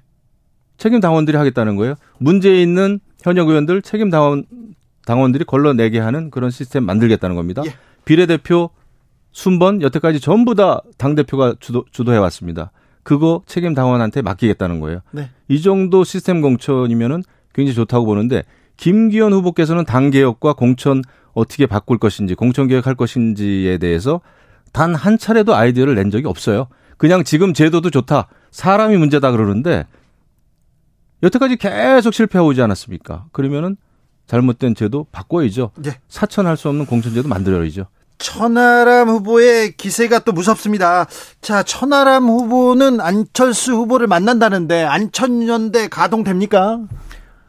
책임 0.78 1.00
당원들이 1.00 1.36
하겠다는 1.36 1.76
거예요. 1.76 1.94
문제 2.18 2.60
있는 2.62 3.00
현역 3.22 3.48
의원들 3.48 3.82
책임 3.82 4.08
당원 4.10 4.44
당원들이 5.10 5.44
걸러내게 5.44 5.98
하는 5.98 6.30
그런 6.30 6.50
시스템 6.50 6.84
만들겠다는 6.84 7.34
겁니다. 7.34 7.62
예. 7.66 7.74
비례대표 8.04 8.70
순번 9.32 9.82
여태까지 9.82 10.20
전부 10.20 10.54
다 10.54 10.80
당 10.98 11.16
대표가 11.16 11.54
주도 11.58 11.84
주도해 11.90 12.16
왔습니다. 12.18 12.70
그거 13.02 13.42
책임 13.46 13.74
당원한테 13.74 14.22
맡기겠다는 14.22 14.78
거예요. 14.78 15.00
네. 15.10 15.30
이 15.48 15.60
정도 15.62 16.04
시스템 16.04 16.40
공천이면은 16.42 17.24
굉장히 17.52 17.74
좋다고 17.74 18.06
보는데 18.06 18.44
김기현 18.76 19.32
후보께서는 19.32 19.84
당 19.84 20.10
개혁과 20.10 20.52
공천 20.52 21.02
어떻게 21.32 21.66
바꿀 21.66 21.98
것인지 21.98 22.34
공천 22.36 22.68
개혁할 22.68 22.94
것인지에 22.94 23.78
대해서 23.78 24.20
단 24.72 24.94
한 24.94 25.18
차례도 25.18 25.56
아이디어를 25.56 25.96
낸 25.96 26.10
적이 26.10 26.28
없어요. 26.28 26.68
그냥 26.98 27.24
지금 27.24 27.52
제도도 27.52 27.90
좋다. 27.90 28.28
사람이 28.52 28.96
문제다 28.96 29.32
그러는데 29.32 29.86
여태까지 31.24 31.56
계속 31.56 32.14
실패하고 32.14 32.50
오지 32.50 32.62
않았습니까? 32.62 33.26
그러면은 33.32 33.76
잘못된 34.30 34.76
제도 34.76 35.06
바꿔야죠. 35.10 35.72
예. 35.86 35.98
사천할 36.08 36.56
수 36.56 36.68
없는 36.68 36.86
공천제도 36.86 37.28
만들어야죠. 37.28 37.86
천하람 38.18 39.08
후보의 39.08 39.72
기세가 39.72 40.20
또 40.20 40.30
무섭습니다. 40.30 41.06
자, 41.40 41.64
천하람 41.64 42.26
후보는 42.26 43.00
안철수 43.00 43.72
후보를 43.72 44.06
만난다는데 44.06 44.84
안천연대 44.84 45.88
가동됩니까? 45.88 46.80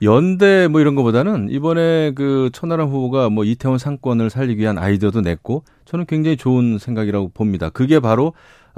연대 0.01 0.67
뭐 0.67 0.81
이런 0.81 0.95
거보다는 0.95 1.49
이번에 1.51 2.13
그 2.15 2.49
천하람 2.51 2.89
후보가 2.89 3.29
뭐 3.29 3.43
이태원 3.43 3.77
상권을 3.77 4.31
살리기 4.31 4.59
위한 4.59 4.79
아이디어도 4.79 5.21
냈고 5.21 5.63
저는 5.85 6.07
굉장히 6.07 6.35
좋은 6.35 6.79
생각이라고 6.79 7.29
봅니다. 7.29 7.69
그게 7.69 7.99
바로 7.99 8.33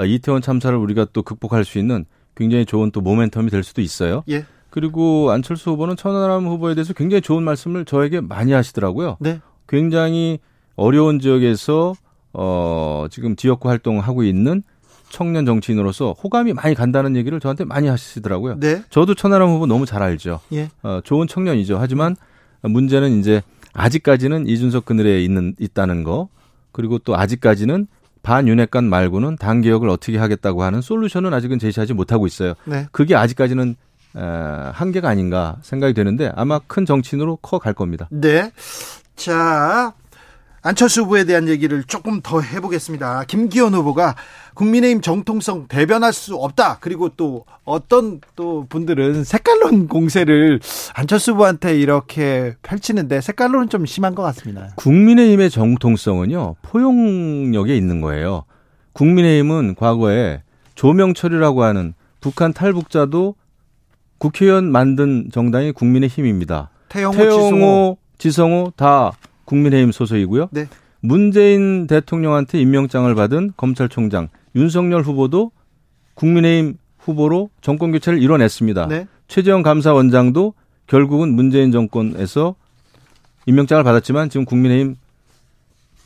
이태원 0.06 0.42
참사를 0.42 0.78
우리가 0.78 1.08
또 1.14 1.24
극복할 1.24 1.64
수 1.64 1.80
있는 1.80 2.04
굉장히 2.36 2.66
좋은 2.66 2.92
또 2.92 3.02
모멘텀이 3.02 3.50
될 3.50 3.64
수도 3.64 3.80
있어요. 3.80 4.24
예. 4.30 4.44
그리고 4.74 5.30
안철수 5.30 5.70
후보는 5.70 5.96
천하람 5.98 6.48
후보에 6.48 6.74
대해서 6.74 6.96
굉장히 6.96 7.22
좋은 7.22 7.44
말씀을 7.44 7.86
저에게 7.86 8.22
많이 8.22 8.54
하시더라고요. 8.54 9.18
네. 9.20 9.40
굉장히 9.70 10.40
어려운 10.76 11.20
지역에서 11.20 11.94
어 12.34 13.06
지금 13.12 13.36
지역구 13.36 13.70
활동하고 13.70 14.24
있는 14.24 14.64
청년 15.10 15.46
정치인으로서 15.46 16.14
호감이 16.14 16.54
많이 16.54 16.74
간다는 16.74 17.16
얘기를 17.16 17.40
저한테 17.40 17.66
많이 17.66 17.88
하시더라고요. 17.88 18.60
네. 18.60 18.82
저도 18.90 19.14
천하람 19.14 19.48
후보 19.52 19.68
너무 19.68 19.86
잘 19.86 20.02
알죠. 20.02 20.40
예. 20.54 20.72
어, 20.82 21.02
좋은 21.04 21.28
청년이죠. 21.28 21.78
하지만 21.78 22.16
문제는 22.64 23.20
이제 23.20 23.44
아직까지는 23.74 24.48
이준석 24.48 24.86
그늘에 24.86 25.24
있는 25.24 25.54
있다는 25.60 26.04
거 26.04 26.30
그리고 26.72 26.98
또 26.98 27.16
아직까지는 27.16 27.86
반윤핵관 28.24 28.86
말고는 28.86 29.36
당 29.36 29.62
개혁을 29.62 29.88
어떻게 29.90 30.18
하겠다고 30.18 30.64
하는 30.64 30.82
솔루션은 30.82 31.32
아직은 31.32 31.60
제시하지 31.60 31.94
못하고 31.94 32.26
있어요. 32.26 32.56
네. 32.66 32.88
그게 32.92 33.14
아직까지는 33.14 33.76
어, 33.76 33.76
한계가 34.16 35.10
아닌가 35.10 35.58
생각이 35.62 35.94
되는데 35.94 36.32
아마 36.36 36.60
큰 36.60 36.86
정치인으로 36.86 37.38
커 37.38 37.60
갈 37.60 37.74
겁니다. 37.74 38.08
네. 38.12 38.52
자, 39.16 39.94
안철수 40.62 41.02
후보에 41.02 41.26
대한 41.26 41.50
얘기를 41.50 41.84
조금 41.84 42.22
더 42.22 42.40
해보겠습니다. 42.40 43.26
김기현 43.26 43.74
후보가 43.74 44.16
국민의힘 44.54 45.02
정통성 45.02 45.68
대변할 45.68 46.14
수 46.14 46.36
없다. 46.36 46.78
그리고 46.80 47.10
또 47.10 47.44
어떤 47.66 48.22
또 48.36 48.66
분들은 48.70 49.24
색깔론 49.26 49.88
공세를 49.88 50.62
안철수 50.94 51.32
후보한테 51.32 51.78
이렇게 51.78 52.56
펼치는데 52.62 53.20
색깔론은 53.20 53.70
좀 53.70 53.86
심한 53.86 54.16
것 54.16 54.24
같습니다. 54.24 54.70
국민의힘의 54.76 55.50
정통성은요 55.50 56.56
포용력에 56.62 57.76
있는 57.76 58.00
거예요. 58.00 58.46
국민의힘은 58.94 59.76
과거에 59.76 60.44
조명철이라고 60.76 61.64
하는 61.64 61.94
북한 62.22 62.54
탈북자도 62.54 63.36
국회의원 64.24 64.72
만든 64.72 65.28
정당이 65.34 65.74
국민의힘입니다. 65.74 66.70
태영호, 66.88 67.18
태영호, 67.18 67.42
지성호. 67.42 67.98
지성호 68.18 68.74
다 68.78 69.12
국민의힘 69.44 69.92
소속이고요. 69.92 70.48
네. 70.52 70.68
문재인 71.02 71.88
대통령한테 71.88 72.62
임명장을 72.62 73.14
받은 73.14 73.52
검찰총장 73.58 74.30
윤석열 74.56 75.02
후보도 75.02 75.52
국민의힘 76.14 76.78
후보로 77.00 77.50
정권 77.60 77.92
교체를 77.92 78.22
이뤄냈습니다. 78.22 78.88
네. 78.88 79.08
최재형 79.28 79.62
감사원장도 79.62 80.54
결국은 80.88 81.34
문재인 81.34 81.74
정권에서 81.74 82.56
임명장을 83.46 83.84
받았지만 83.84 84.30
지금 84.30 84.46
국민의힘 84.46 84.96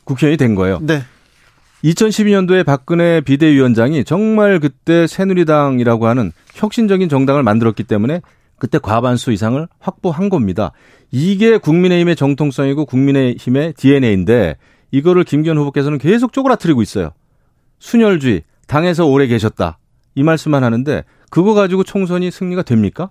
국회의원이 0.02 0.38
된 0.38 0.56
거예요. 0.56 0.80
네. 0.82 1.02
2012년도에 1.84 2.64
박근혜 2.64 3.20
비대위원장이 3.20 4.04
정말 4.04 4.58
그때 4.58 5.06
새누리당이라고 5.06 6.06
하는 6.06 6.32
혁신적인 6.54 7.08
정당을 7.08 7.42
만들었기 7.42 7.84
때문에 7.84 8.20
그때 8.58 8.78
과반수 8.78 9.32
이상을 9.32 9.68
확보한 9.78 10.28
겁니다. 10.28 10.72
이게 11.10 11.58
국민의힘의 11.58 12.16
정통성이고 12.16 12.86
국민의힘의 12.86 13.74
DNA인데 13.74 14.56
이거를 14.90 15.24
김기현 15.24 15.56
후보께서는 15.58 15.98
계속 15.98 16.32
쪼그라뜨리고 16.32 16.82
있어요. 16.82 17.10
순혈주의, 17.78 18.42
당에서 18.66 19.06
오래 19.06 19.26
계셨다. 19.26 19.78
이 20.14 20.22
말씀만 20.24 20.64
하는데 20.64 21.04
그거 21.30 21.54
가지고 21.54 21.84
총선이 21.84 22.30
승리가 22.30 22.62
됩니까? 22.62 23.10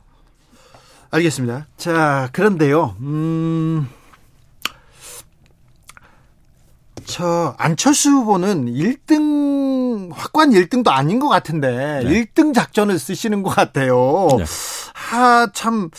알겠습니다. 1.11 1.67
자, 1.77 2.29
그런데요. 2.33 2.95
음. 2.99 3.87
저 7.17 7.55
안철수 7.57 8.11
후보는 8.11 8.71
1등 8.71 10.11
확관 10.13 10.51
1등도 10.51 10.89
아닌 10.89 11.17
것 11.17 11.27
같은데 11.27 12.01
네. 12.03 12.25
1등 12.25 12.53
작전을 12.53 12.99
쓰시는 12.99 13.41
것 13.41 13.49
같아요. 13.49 14.27
네. 14.37 14.43
아, 15.11 15.47
참, 15.51 15.89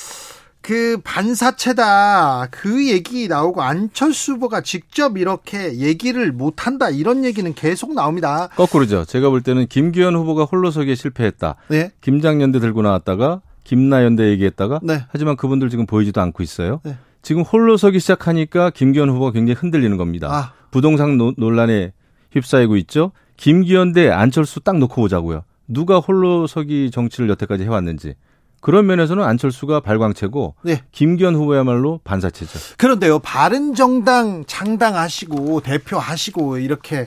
그 0.62 1.00
반사체다. 1.02 2.46
그 2.52 2.86
얘기 2.86 3.26
나오고 3.26 3.62
안철수 3.62 4.34
후보가 4.34 4.60
직접 4.60 5.18
이렇게 5.18 5.78
얘기를 5.78 6.30
못한다. 6.30 6.88
이런 6.88 7.24
얘기는 7.24 7.52
계속 7.52 7.94
나옵니다. 7.94 8.48
거꾸로죠. 8.54 9.04
제가 9.04 9.28
볼 9.28 9.42
때는 9.42 9.66
김기현 9.66 10.14
후보가 10.14 10.44
홀로서기에 10.44 10.94
실패했다. 10.94 11.56
네. 11.66 11.90
김장연대 12.00 12.60
들고 12.60 12.82
나왔다가 12.82 13.40
김나연대 13.64 14.22
얘기했다가 14.28 14.78
네. 14.84 15.04
하지만 15.10 15.36
그분들 15.36 15.68
지금 15.68 15.84
보이지도 15.84 16.20
않고 16.20 16.44
있어요. 16.44 16.80
네. 16.84 16.96
지금 17.22 17.42
홀로서기 17.42 17.98
시작하니까 17.98 18.70
김기현 18.70 19.08
후보가 19.08 19.32
굉장히 19.32 19.58
흔들리는 19.58 19.96
겁니다. 19.96 20.28
아, 20.30 20.57
부동산 20.70 21.16
노- 21.18 21.34
논란에 21.36 21.92
휩싸이고 22.32 22.76
있죠. 22.78 23.12
김기현 23.36 23.92
대 23.92 24.10
안철수 24.10 24.60
딱 24.60 24.76
놓고 24.78 24.96
보자고요. 25.02 25.42
누가 25.66 25.98
홀로서기 25.98 26.90
정치를 26.90 27.28
여태까지 27.30 27.64
해왔는지. 27.64 28.14
그런 28.60 28.86
면에서는 28.86 29.22
안철수가 29.22 29.80
발광체고 29.80 30.56
네. 30.62 30.82
김기현 30.90 31.36
후보야말로 31.36 32.00
반사체죠. 32.02 32.58
그런데요, 32.76 33.20
바른정당 33.20 34.44
창당하시고 34.46 35.60
대표하시고 35.60 36.58
이렇게 36.58 37.06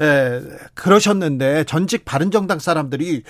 에, 0.00 0.40
그러셨는데 0.74 1.64
전직 1.64 2.04
바른정당 2.04 2.58
사람들이 2.58 3.22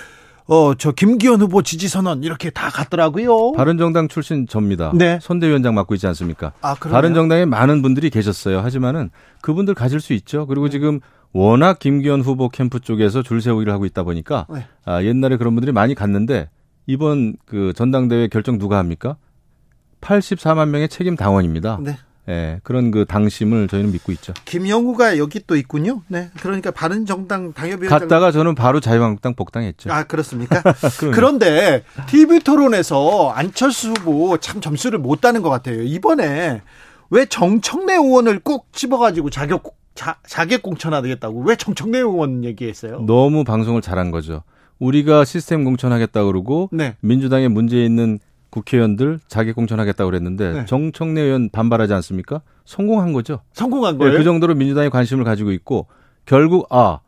어 0.53 0.75
저 0.77 0.91
김기현 0.91 1.41
후보 1.41 1.63
지지 1.63 1.87
선언 1.87 2.25
이렇게 2.25 2.51
다 2.51 2.71
갔더라고요. 2.71 3.53
바른정당 3.53 4.09
출신 4.09 4.49
접니다. 4.49 4.91
네. 4.95 5.21
선대위원장 5.23 5.75
맡고 5.75 5.95
있지 5.95 6.09
않습니까? 6.09 6.53
아, 6.61 6.75
그러네요. 6.75 6.95
바른정당에 6.97 7.45
많은 7.45 7.83
분들이 7.83 8.11
계셨어요. 8.11 8.59
하지만은 8.61 9.11
그분들 9.43 9.75
가질 9.75 10.01
수 10.01 10.13
있죠. 10.15 10.47
그리고 10.47 10.67
네. 10.67 10.73
지금 10.73 10.99
워낙 11.33 11.79
김기현 11.79 12.21
후보 12.23 12.49
캠프 12.49 12.81
쪽에서 12.81 13.23
줄 13.23 13.41
세우기를 13.41 13.73
하고 13.73 13.85
있다 13.87 14.03
보니까 14.03 14.47
네. 14.53 14.67
아, 14.85 15.05
옛날에 15.05 15.37
그런 15.37 15.55
분들이 15.55 15.71
많이 15.71 15.95
갔는데 15.95 16.49
이번 16.87 17.35
그 17.47 17.73
전당대회 17.77 18.27
결정 18.27 18.59
누가 18.59 18.79
합니까? 18.79 19.17
84만 20.01 20.71
명의 20.71 20.89
책임 20.89 21.15
당원입니다. 21.15 21.79
네. 21.81 21.97
예, 22.31 22.61
그런 22.62 22.93
그 22.93 23.05
당심을 23.07 23.66
저희는 23.66 23.90
믿고 23.90 24.12
있죠. 24.12 24.33
김영우가 24.45 25.19
여기 25.19 25.40
또 25.45 25.57
있군요. 25.57 26.03
네. 26.07 26.31
그러니까 26.40 26.71
바른정당 26.71 27.53
당협위원장 27.55 27.99
갔다가 27.99 28.31
저는 28.31 28.55
바로 28.55 28.79
자유한국당 28.79 29.35
복당했죠. 29.35 29.93
아 29.93 30.05
그렇습니까? 30.05 30.62
그런데 31.12 31.83
TV 32.07 32.38
토론에서 32.40 33.31
안철수 33.31 33.90
후보 33.90 34.38
참 34.38 34.61
점수를 34.61 35.01
못 35.01 35.21
따는 35.21 35.43
것 35.43 35.51
같아요. 35.51 35.83
이번에 35.83 36.62
왜 37.11 37.27
정청래 37.27 37.95
의원을 37.95 38.38
꼭 38.38 38.73
집어가지고 38.73 39.31
자격 39.31 39.77
자, 39.97 40.16
자객 40.27 40.62
공천하겠다고 40.62 41.43
왜 41.43 41.57
정청래 41.57 41.99
의원 41.99 42.45
얘기했어요? 42.45 43.01
너무 43.01 43.43
방송을 43.43 43.83
잘한 43.83 44.12
거죠. 44.12 44.45
우리가 44.79 45.25
시스템 45.25 45.64
공천하겠다 45.64 46.25
그러고 46.25 46.71
네. 46.73 46.97
민주당에 47.01 47.49
문제 47.49 47.85
있는 47.85 48.19
국회의원들 48.51 49.21
자기 49.29 49.53
공천하겠다고 49.53 50.11
그랬는데 50.11 50.53
네. 50.53 50.65
정청래 50.67 51.21
의원 51.21 51.51
반발하지 51.51 51.95
않습니까? 51.95 52.43
성공한 52.65 53.13
거죠. 53.13 53.41
성공한 53.53 53.95
네, 53.95 53.99
거예요? 53.99 54.19
그 54.19 54.25
정도로 54.25 54.55
민주당이 54.55 54.91
관심을 54.91 55.25
가지고 55.25 55.53
있고 55.53 55.87
결국 56.27 56.67
아 56.71 57.01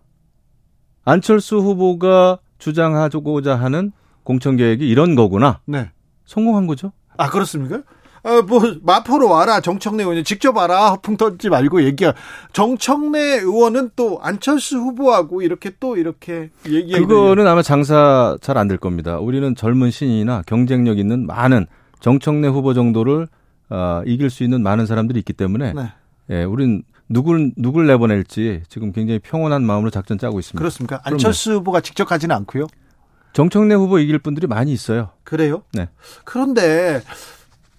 안철수 1.04 1.56
후보가 1.56 2.38
주장하고자 2.58 3.56
하는 3.56 3.92
공천 4.22 4.56
계획이 4.56 4.88
이런 4.88 5.14
거구나. 5.14 5.60
네. 5.66 5.90
성공한 6.24 6.66
거죠. 6.66 6.92
아 7.16 7.28
그렇습니까? 7.28 7.82
아, 8.24 8.40
뭐 8.42 8.60
마포로 8.82 9.28
와라 9.28 9.60
정청래 9.60 10.04
의원 10.04 10.22
직접 10.22 10.56
와라 10.56 10.90
허풍 10.90 11.16
던지 11.16 11.48
말고 11.48 11.82
얘기야. 11.84 12.12
정청래 12.52 13.18
의원은 13.38 13.90
또 13.96 14.20
안철수 14.22 14.76
후보하고 14.78 15.42
이렇게 15.42 15.72
또 15.80 15.96
이렇게 15.96 16.50
얘기. 16.68 16.92
그거는 16.92 17.46
아마 17.48 17.62
장사 17.62 18.36
잘 18.40 18.56
안 18.56 18.68
될 18.68 18.78
겁니다. 18.78 19.18
우리는 19.18 19.54
젊은 19.56 19.90
신인이나 19.90 20.42
경쟁력 20.46 20.98
있는 20.98 21.26
많은 21.26 21.66
정청래 22.00 22.46
후보 22.48 22.74
정도를 22.74 23.26
어, 23.70 24.02
이길 24.06 24.30
수 24.30 24.44
있는 24.44 24.62
많은 24.62 24.86
사람들이 24.86 25.18
있기 25.20 25.32
때문에 25.32 25.72
네. 25.72 25.92
예, 26.30 26.44
우린 26.44 26.84
누굴 27.08 27.52
누굴 27.56 27.86
내보낼지 27.88 28.62
지금 28.68 28.92
굉장히 28.92 29.18
평온한 29.18 29.64
마음으로 29.64 29.90
작전 29.90 30.16
짜고 30.18 30.38
있습니다. 30.38 30.58
그렇습니까? 30.60 31.00
안철수 31.04 31.54
후보가 31.54 31.80
직접 31.80 32.04
가지는 32.04 32.36
않고요. 32.36 32.66
정청래 33.32 33.74
후보 33.74 33.98
이길 33.98 34.18
분들이 34.18 34.46
많이 34.46 34.72
있어요. 34.72 35.10
그래요? 35.24 35.62
네. 35.72 35.88
그런데 36.24 37.00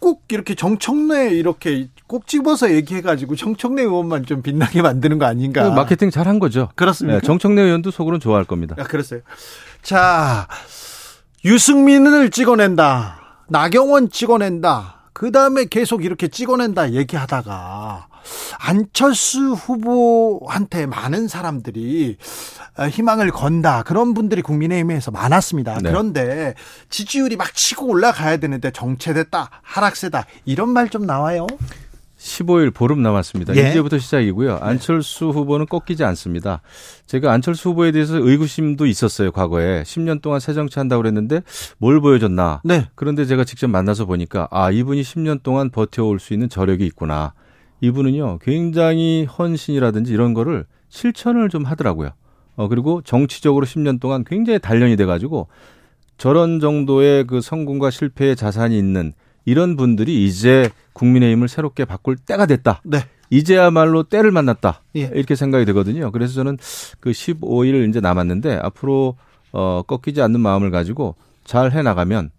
꼭 0.04 0.24
이렇게 0.28 0.54
정청래 0.54 1.30
이렇게 1.30 1.88
꼭 2.08 2.28
집어서 2.28 2.70
얘기해가지고 2.74 3.38
정청래 3.38 3.84
의원만 3.84 4.26
좀 4.26 4.42
빛나게 4.42 4.82
만드는 4.82 5.18
거 5.18 5.26
아닌가? 5.26 5.64
그 5.64 5.70
마케팅 5.70 6.10
잘 6.10 6.28
한 6.28 6.40
거죠. 6.40 6.68
그렇습니까? 6.76 7.22
네, 7.22 7.26
정청래 7.26 7.62
의원도 7.62 7.90
속으로는 7.90 8.20
좋아할 8.20 8.44
겁니다. 8.44 8.76
아, 8.78 8.84
그랬어요. 8.84 9.22
자, 9.82 10.48
유승민을 11.46 12.32
찍어낸다. 12.32 13.22
나경원 13.48 14.10
찍어낸다. 14.10 14.96
그 15.14 15.32
다음에 15.32 15.66
계속 15.66 16.04
이렇게 16.04 16.28
찍어낸다 16.28 16.92
얘기하다가 16.94 18.08
안철수 18.60 19.52
후보한테 19.54 20.86
많은 20.86 21.28
사람들이 21.30 22.18
어, 22.60 22.63
희망을 22.90 23.32
건다. 23.32 23.84
그런 23.84 24.14
분들이 24.14 24.42
국민의힘에서 24.42 25.12
많았습니다. 25.12 25.80
네. 25.80 25.90
그런데 25.90 26.54
지지율이 26.90 27.36
막 27.36 27.54
치고 27.54 27.88
올라가야 27.88 28.38
되는데 28.38 28.72
정체됐다. 28.72 29.50
하락세다. 29.62 30.26
이런 30.46 30.70
말 30.70 30.88
좀 30.90 31.06
나와요. 31.06 31.48
15일 32.20 32.74
보름 32.74 33.02
남았습니다. 33.02 33.56
예. 33.58 33.70
이제부터 33.72 33.98
시작이고요. 33.98 34.60
안철수 34.62 35.30
후보는 35.30 35.66
꺾이지 35.66 36.04
않습니다. 36.06 36.62
제가 37.06 37.32
안철수 37.34 37.70
후보에 37.70 37.92
대해서 37.92 38.16
의구심도 38.16 38.86
있었어요, 38.86 39.32
과거에. 39.32 39.84
10년 39.84 40.22
동안 40.22 40.40
새 40.40 40.54
정치 40.54 40.80
한다고 40.80 41.02
그랬는데 41.02 41.42
뭘 41.80 42.00
보여줬나. 42.00 42.62
네. 42.64 42.88
그런데 42.96 43.26
제가 43.26 43.44
직접 43.44 43.68
만나서 43.70 44.06
보니까 44.06 44.48
아, 44.52 44.72
이분이 44.72 45.02
10년 45.02 45.44
동안 45.44 45.70
버텨올 45.70 46.20
수 46.20 46.34
있는 46.34 46.48
저력이 46.48 46.86
있구나. 46.86 47.34
이분은요, 47.82 48.40
굉장히 48.42 49.26
헌신이라든지 49.26 50.14
이런 50.14 50.34
거를 50.34 50.66
실천을 50.88 51.50
좀 51.50 51.66
하더라고요. 51.66 52.12
어, 52.56 52.68
그리고 52.68 53.02
정치적으로 53.02 53.66
10년 53.66 54.00
동안 54.00 54.24
굉장히 54.24 54.60
단련이 54.60 54.96
돼가지고 54.96 55.48
저런 56.18 56.60
정도의 56.60 57.26
그 57.26 57.42
성공과 57.42 57.90
실패의 57.90 58.36
자산이 58.36 58.78
있는 58.78 59.14
이런 59.46 59.76
분들이 59.76 60.26
이제 60.26 60.70
국민의힘을 60.94 61.48
새롭게 61.48 61.86
바꿀 61.86 62.16
때가 62.16 62.46
됐다. 62.46 62.82
네. 62.86 63.00
이제야말로 63.30 64.04
때를 64.04 64.32
만났다. 64.32 64.84
예. 64.96 65.10
이렇게 65.14 65.36
생각이 65.36 65.66
되거든요. 65.66 66.12
그래서 66.12 66.34
저는 66.36 66.58
그 67.00 67.12
15일 67.12 67.90
이제 67.90 68.00
남았는데 68.00 68.60
앞으로 68.62 69.16
어 69.52 69.82
꺾이지 69.88 70.22
않는 70.22 70.40
마음을 70.40 70.70
가지고 70.72 71.16
잘 71.44 71.72
해 71.72 71.82
나가면 71.82 72.30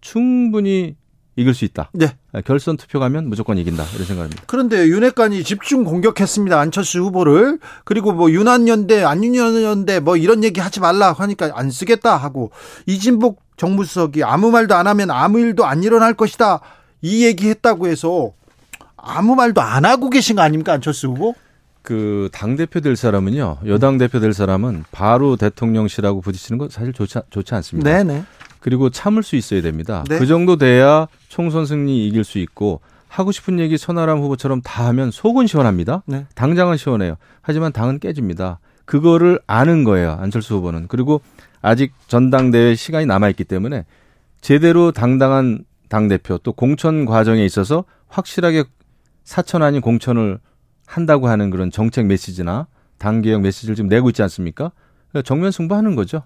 충분히 0.00 0.96
이길 1.36 1.54
수 1.54 1.64
있다. 1.64 1.90
네. 1.92 2.16
결선 2.44 2.76
투표 2.76 2.98
가면 3.00 3.28
무조건 3.28 3.56
이긴다. 3.56 3.84
이런 3.94 4.06
생각입니다. 4.06 4.42
그런데 4.46 4.86
윤핵관이 4.86 5.42
집중 5.44 5.84
공격했습니다. 5.84 6.58
안철수 6.58 7.00
후보를. 7.00 7.58
그리고 7.84 8.12
뭐 8.12 8.30
윤한연대, 8.30 9.02
안윤연대 9.04 10.00
뭐 10.00 10.16
이런 10.16 10.44
얘기 10.44 10.60
하지 10.60 10.80
말라 10.80 11.12
하니까 11.12 11.50
안 11.54 11.70
쓰겠다 11.70 12.16
하고 12.16 12.50
이진복 12.86 13.40
정무수석이 13.56 14.24
아무 14.24 14.50
말도 14.50 14.74
안 14.74 14.86
하면 14.86 15.10
아무 15.10 15.38
일도 15.40 15.64
안 15.64 15.82
일어날 15.82 16.14
것이다. 16.14 16.60
이 17.02 17.24
얘기 17.24 17.48
했다고 17.48 17.88
해서 17.88 18.32
아무 18.96 19.34
말도 19.34 19.60
안 19.60 19.84
하고 19.84 20.10
계신 20.10 20.36
거 20.36 20.42
아닙니까? 20.42 20.72
안철수 20.72 21.08
후보? 21.08 21.34
그 21.82 22.28
당 22.32 22.56
대표 22.56 22.80
될 22.80 22.94
사람은요. 22.96 23.58
여당 23.66 23.96
대표 23.98 24.20
될 24.20 24.32
사람은 24.34 24.84
바로 24.92 25.36
대통령실하고 25.36 26.20
부딪히는 26.20 26.58
거 26.58 26.68
사실 26.68 26.92
좋지, 26.92 27.18
좋지 27.30 27.54
않습니다. 27.54 27.90
네네. 27.90 28.24
그리고 28.60 28.90
참을 28.90 29.22
수 29.22 29.36
있어야 29.36 29.62
됩니다. 29.62 30.04
네. 30.08 30.18
그 30.18 30.26
정도 30.26 30.56
돼야 30.56 31.08
총선 31.28 31.66
승리 31.66 32.06
이길 32.06 32.24
수 32.24 32.38
있고 32.38 32.80
하고 33.08 33.32
싶은 33.32 33.58
얘기 33.58 33.76
천하람 33.76 34.20
후보처럼 34.20 34.60
다 34.62 34.86
하면 34.88 35.10
속은 35.10 35.46
시원합니다. 35.46 36.02
네. 36.06 36.26
당장은 36.34 36.76
시원해요. 36.76 37.16
하지만 37.42 37.72
당은 37.72 37.98
깨집니다. 37.98 38.60
그거를 38.84 39.40
아는 39.46 39.84
거예요. 39.84 40.16
안철수 40.20 40.54
후보는. 40.56 40.86
그리고 40.88 41.20
아직 41.62 41.92
전당대회 42.06 42.74
시간이 42.74 43.06
남아있기 43.06 43.44
때문에 43.44 43.84
제대로 44.40 44.92
당당한 44.92 45.64
당대표 45.88 46.38
또 46.38 46.52
공천 46.52 47.04
과정에 47.04 47.44
있어서 47.44 47.84
확실하게 48.08 48.64
사천 49.24 49.62
아닌 49.62 49.80
공천을 49.80 50.38
한다고 50.86 51.28
하는 51.28 51.50
그런 51.50 51.70
정책 51.70 52.06
메시지나 52.06 52.66
당개혁 52.98 53.42
메시지를 53.42 53.74
지금 53.74 53.88
내고 53.88 54.10
있지 54.10 54.22
않습니까? 54.22 54.72
그러니까 55.10 55.26
정면 55.26 55.50
승부하는 55.50 55.96
거죠. 55.96 56.22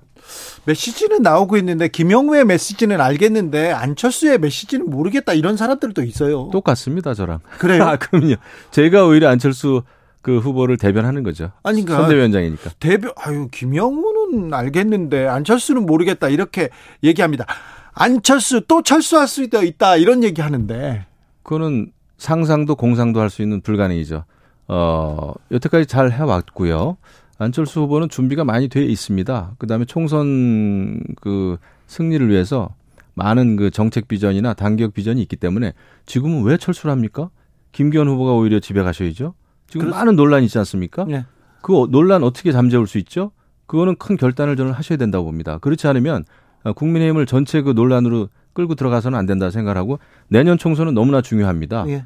메시지는 0.66 1.22
나오고 1.22 1.56
있는데 1.58 1.88
김영우의 1.88 2.44
메시지는 2.44 3.00
알겠는데 3.00 3.72
안철수의 3.72 4.38
메시지는 4.38 4.90
모르겠다 4.90 5.32
이런 5.32 5.56
사람들도 5.56 6.02
있어요. 6.02 6.50
똑같습니다, 6.52 7.14
저랑. 7.14 7.40
그래요? 7.58 7.84
아, 7.88 7.96
그럼요. 7.96 8.34
제가 8.70 9.06
오히려 9.06 9.28
안철수 9.28 9.82
그 10.22 10.38
후보를 10.38 10.76
대변하는 10.78 11.22
거죠. 11.22 11.50
아니, 11.62 11.82
그러니까 11.84 12.02
선대위원장이니까. 12.02 12.70
대표 12.80 13.10
아유 13.16 13.48
김영우는 13.50 14.54
알겠는데 14.54 15.26
안철수는 15.28 15.84
모르겠다 15.84 16.28
이렇게 16.28 16.70
얘기합니다. 17.02 17.44
안철수 17.92 18.62
또 18.66 18.82
철수할 18.82 19.28
수도 19.28 19.62
있다 19.62 19.96
이런 19.96 20.24
얘기 20.24 20.40
하는데 20.40 21.06
그거는 21.42 21.92
상상도 22.16 22.74
공상도 22.74 23.20
할 23.20 23.28
수 23.30 23.42
있는 23.42 23.60
불가능이죠. 23.60 24.24
어, 24.68 25.32
여태까지 25.52 25.86
잘 25.86 26.10
해왔고요. 26.10 26.96
안철수 27.38 27.80
후보는 27.80 28.08
준비가 28.08 28.44
많이 28.44 28.68
돼 28.68 28.84
있습니다. 28.84 29.54
그 29.58 29.66
다음에 29.66 29.84
총선 29.84 31.00
그 31.20 31.56
승리를 31.86 32.28
위해서 32.28 32.70
많은 33.14 33.56
그 33.56 33.70
정책 33.70 34.08
비전이나 34.08 34.54
단기역 34.54 34.94
비전이 34.94 35.20
있기 35.22 35.36
때문에 35.36 35.72
지금은 36.06 36.42
왜 36.44 36.56
철수를 36.56 36.90
합니까? 36.90 37.30
김기현 37.72 38.08
후보가 38.08 38.32
오히려 38.32 38.60
집에 38.60 38.82
가셔야죠. 38.82 39.34
지금 39.68 39.86
그렇- 39.86 39.96
많은 39.96 40.16
논란이 40.16 40.46
있지 40.46 40.58
않습니까? 40.58 41.04
네. 41.04 41.24
그 41.62 41.86
논란 41.90 42.22
어떻게 42.22 42.52
잠재울 42.52 42.86
수 42.86 42.98
있죠? 42.98 43.32
그거는 43.66 43.96
큰 43.96 44.16
결단을 44.16 44.56
저는 44.56 44.72
하셔야 44.72 44.96
된다고 44.98 45.24
봅니다. 45.24 45.58
그렇지 45.58 45.86
않으면 45.88 46.24
어, 46.64 46.72
국민의힘을 46.72 47.26
전체 47.26 47.62
그 47.62 47.70
논란으로 47.70 48.28
끌고 48.52 48.74
들어가서는 48.74 49.18
안 49.18 49.26
된다 49.26 49.50
생각하고 49.50 49.98
내년 50.28 50.58
총선은 50.58 50.94
너무나 50.94 51.20
중요합니다. 51.20 51.84
예. 51.88 52.04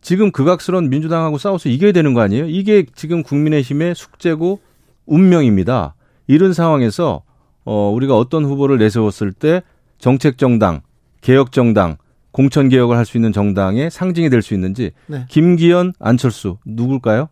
지금 0.00 0.30
극악스러운 0.30 0.90
민주당하고 0.90 1.38
싸워서 1.38 1.68
이겨야 1.68 1.92
되는 1.92 2.14
거 2.14 2.20
아니에요? 2.20 2.46
이게 2.46 2.86
지금 2.94 3.22
국민의힘의 3.22 3.94
숙제고 3.94 4.60
운명입니다. 5.06 5.94
이런 6.26 6.52
상황에서 6.52 7.22
어 7.64 7.90
우리가 7.90 8.16
어떤 8.16 8.44
후보를 8.44 8.78
내세웠을 8.78 9.32
때 9.32 9.62
정책 9.98 10.38
정당, 10.38 10.80
개혁 11.20 11.52
정당, 11.52 11.96
공천 12.30 12.68
개혁을 12.68 12.96
할 12.96 13.04
수 13.04 13.16
있는 13.18 13.32
정당의 13.32 13.90
상징이 13.90 14.30
될 14.30 14.42
수 14.42 14.54
있는지 14.54 14.92
네. 15.06 15.26
김기현, 15.28 15.92
안철수 15.98 16.58
누굴까요? 16.64 17.28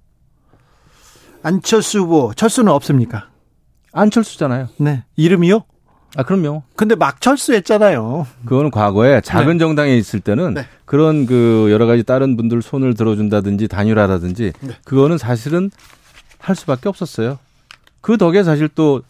안철수 1.43 2.01
후보 2.01 2.33
철수는 2.35 2.73
없습니까? 2.73 3.29
안철수잖아요. 3.93 4.69
네. 4.79 5.05
이름이요? 5.17 5.61
아 6.17 6.23
그럼요. 6.23 6.63
근데 6.77 6.95
막 6.95 7.21
철수했잖아요. 7.21 8.27
그거는 8.47 8.71
과거에 8.71 9.21
작은 9.21 9.59
정당에 9.59 9.97
있을 9.97 10.21
때는 10.21 10.55
네. 10.55 10.67
그런 10.85 11.27
그 11.27 11.69
여러 11.71 11.87
가지 11.87 12.03
다른 12.03 12.37
분들 12.37 12.63
손을 12.63 12.95
들어준다든지 12.95 13.69
단일화라든지 13.69 14.53
네. 14.61 14.73
그거는 14.85 15.19
사실은 15.19 15.71
할 16.39 16.57
수밖에 16.57 16.89
없었어요. 16.89 17.39
그 18.01 18.17
덕에 18.17 18.45
사실 18.45 18.69
또 18.75 19.03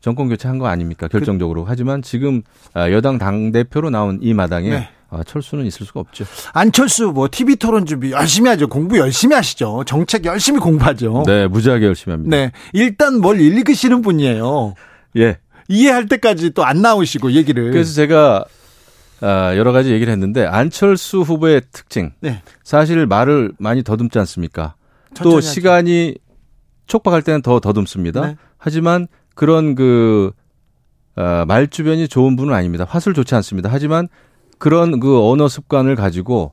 정권 0.00 0.28
교체한 0.28 0.58
거 0.58 0.66
아닙니까 0.66 1.06
결정적으로. 1.06 1.64
하지만 1.66 2.02
지금 2.02 2.42
아, 2.74 2.90
여당 2.90 3.18
당 3.18 3.52
대표로 3.52 3.90
나온 3.90 4.18
이 4.20 4.34
마당에 4.34 4.70
네. 4.70 4.88
아, 5.10 5.22
철수는 5.22 5.66
있을 5.66 5.86
수가 5.86 6.00
없죠. 6.00 6.24
안철수 6.54 7.04
후보 7.08 7.28
TV 7.28 7.56
토론 7.56 7.86
준비 7.86 8.10
열심히 8.10 8.48
하죠. 8.48 8.66
공부 8.66 8.98
열심히 8.98 9.36
하시죠. 9.36 9.84
정책 9.86 10.24
열심히 10.24 10.58
공부하죠. 10.58 11.22
네, 11.26 11.46
무지하게 11.46 11.86
열심히 11.86 12.12
합니다. 12.12 12.36
네. 12.36 12.50
일단 12.72 13.20
뭘 13.20 13.40
읽으시는 13.40 14.02
분이에요. 14.02 14.74
예. 15.18 15.36
이해할 15.72 16.06
때까지 16.06 16.50
또 16.50 16.64
안 16.64 16.82
나오시고 16.82 17.32
얘기를. 17.32 17.70
그래서 17.70 17.92
제가 17.94 18.44
아, 19.20 19.56
여러 19.56 19.72
가지 19.72 19.92
얘기를 19.92 20.12
했는데 20.12 20.44
안철수 20.44 21.20
후보의 21.20 21.62
특징 21.72 22.12
네. 22.20 22.42
사실 22.64 23.06
말을 23.06 23.52
많이 23.58 23.82
더듬지 23.82 24.18
않습니까? 24.18 24.74
또. 25.22 25.40
시간이 25.40 26.16
촉박할 26.86 27.22
때는 27.22 27.42
더 27.42 27.60
더듬습니다. 27.60 28.26
네. 28.26 28.36
하지만 28.58 29.06
그런 29.34 29.74
그 29.74 30.32
어, 31.16 31.44
말주변이 31.46 32.08
좋은 32.08 32.36
분은 32.36 32.52
아닙니다. 32.54 32.84
화술 32.88 33.14
좋지 33.14 33.34
않습니다. 33.36 33.68
하지만 33.72 34.08
그런 34.58 34.98
그 35.00 35.20
언어 35.28 35.48
습관을 35.48 35.94
가지고 35.96 36.52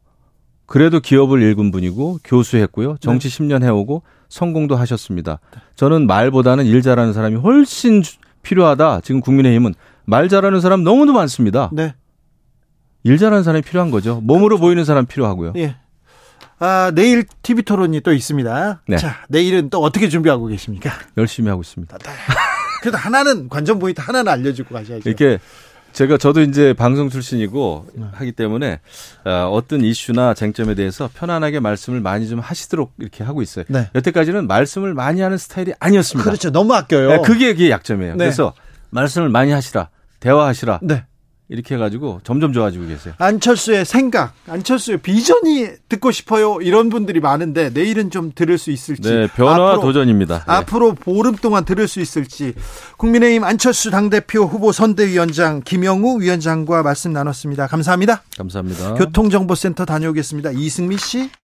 그래도 0.65 0.99
기업을 0.99 1.41
읽은 1.41 1.71
분이고 1.71 2.19
교수했고요. 2.23 2.97
정치 2.99 3.27
10년 3.29 3.63
해오고 3.63 4.03
성공도 4.27 4.75
하셨습니다. 4.75 5.39
저는 5.75 6.05
말보다는 6.08 6.65
일 6.65 6.82
잘하는 6.84 7.13
사람이 7.13 7.38
훨씬 7.38 8.03
주- 8.03 8.17
필요하다. 8.43 9.02
지금 9.02 9.21
국민의힘은 9.21 9.73
말 10.06 10.30
잘하는 10.30 10.62
사람 10.62 10.84
너무도 10.84 11.13
많습니다. 11.13 11.69
네. 11.71 11.93
일 13.04 13.17
잘하는 13.17 13.43
사람이 13.43 13.62
필요한 13.62 13.91
거죠. 13.91 14.19
몸으로 14.21 14.58
보이는 14.58 14.84
사람 14.84 15.06
필요하고요. 15.06 15.54
예. 15.58 15.75
아, 16.60 16.91
내일 16.93 17.25
TV 17.41 17.63
토론이 17.63 18.02
또 18.02 18.12
있습니다. 18.12 18.82
네. 18.88 18.97
자, 18.97 19.23
내일은 19.30 19.69
또 19.69 19.80
어떻게 19.80 20.10
준비하고 20.10 20.47
계십니까? 20.47 20.91
열심히 21.17 21.49
하고 21.49 21.62
있습니다. 21.62 21.97
그래도 22.82 22.97
하나는 22.97 23.47
관전 23.49 23.80
포인트 23.80 24.02
하나는 24.02 24.32
알려주고 24.32 24.73
가셔야죠. 24.73 25.10
이렇게 25.10 25.39
제가 25.99 26.15
저도 26.15 26.39
이제 26.43 26.71
방송 26.71 27.09
출신이고 27.09 27.88
하기 28.13 28.31
때문에 28.31 28.79
어, 29.25 29.49
어떤 29.51 29.83
이슈나 29.83 30.33
쟁점에 30.33 30.73
대해서 30.73 31.09
편안하게 31.13 31.59
말씀을 31.59 31.99
많이 31.99 32.25
좀 32.29 32.39
하시도록 32.39 32.93
이렇게 32.99 33.25
하고 33.25 33.41
있어요. 33.41 33.65
네. 33.67 33.89
여태까지는 33.93 34.47
말씀을 34.47 34.93
많이 34.93 35.19
하는 35.19 35.38
스타일이 35.38 35.73
아니었습니다. 35.77 36.23
그렇죠. 36.23 36.51
너무 36.51 36.73
아껴요. 36.73 37.09
네, 37.09 37.21
그게 37.21 37.51
그게 37.51 37.69
약점이에요. 37.69 38.13
네. 38.13 38.17
그래서 38.17 38.53
말씀을 38.91 39.27
많이 39.27 39.51
하시라, 39.51 39.89
대화하시라 40.21 40.79
네. 40.83 41.03
이렇게 41.49 41.75
해가지고 41.75 42.21
점점 42.23 42.53
좋아지고 42.53 42.88
계세요. 42.88 43.15
안철수의 43.17 43.83
생각, 43.83 44.33
안철수의 44.47 44.99
비전이 44.99 45.67
듣고 45.89 46.12
싶어요. 46.12 46.59
이런 46.62 46.89
분들이 46.89 47.19
많은데 47.19 47.71
내일은 47.71 48.12
좀 48.12 48.31
들을 48.33 48.57
수 48.59 48.69
있을지. 48.69 49.01
네, 49.01 49.27
변화 49.27 49.71
앞으로, 49.71 49.81
도전입니다. 49.81 50.38
네. 50.38 50.43
앞으로 50.45 50.93
보름 50.93 51.35
동안 51.35 51.65
들을 51.65 51.88
수 51.88 52.01
있을지. 52.01 52.53
국민의힘 52.97 53.43
안철수 53.43 53.89
당대표 53.89 54.43
후보 54.43 54.71
선대위원장 54.71 55.63
김영우 55.65 56.21
위원장과 56.21 56.83
말씀 56.83 57.13
나눴습니다. 57.13 57.65
감사합니다. 57.65 58.21
감사합니다. 58.38 58.93
교통정보센터 58.93 59.85
다녀오겠습니다. 59.85 60.51
이승미 60.51 60.97
씨. 60.97 61.31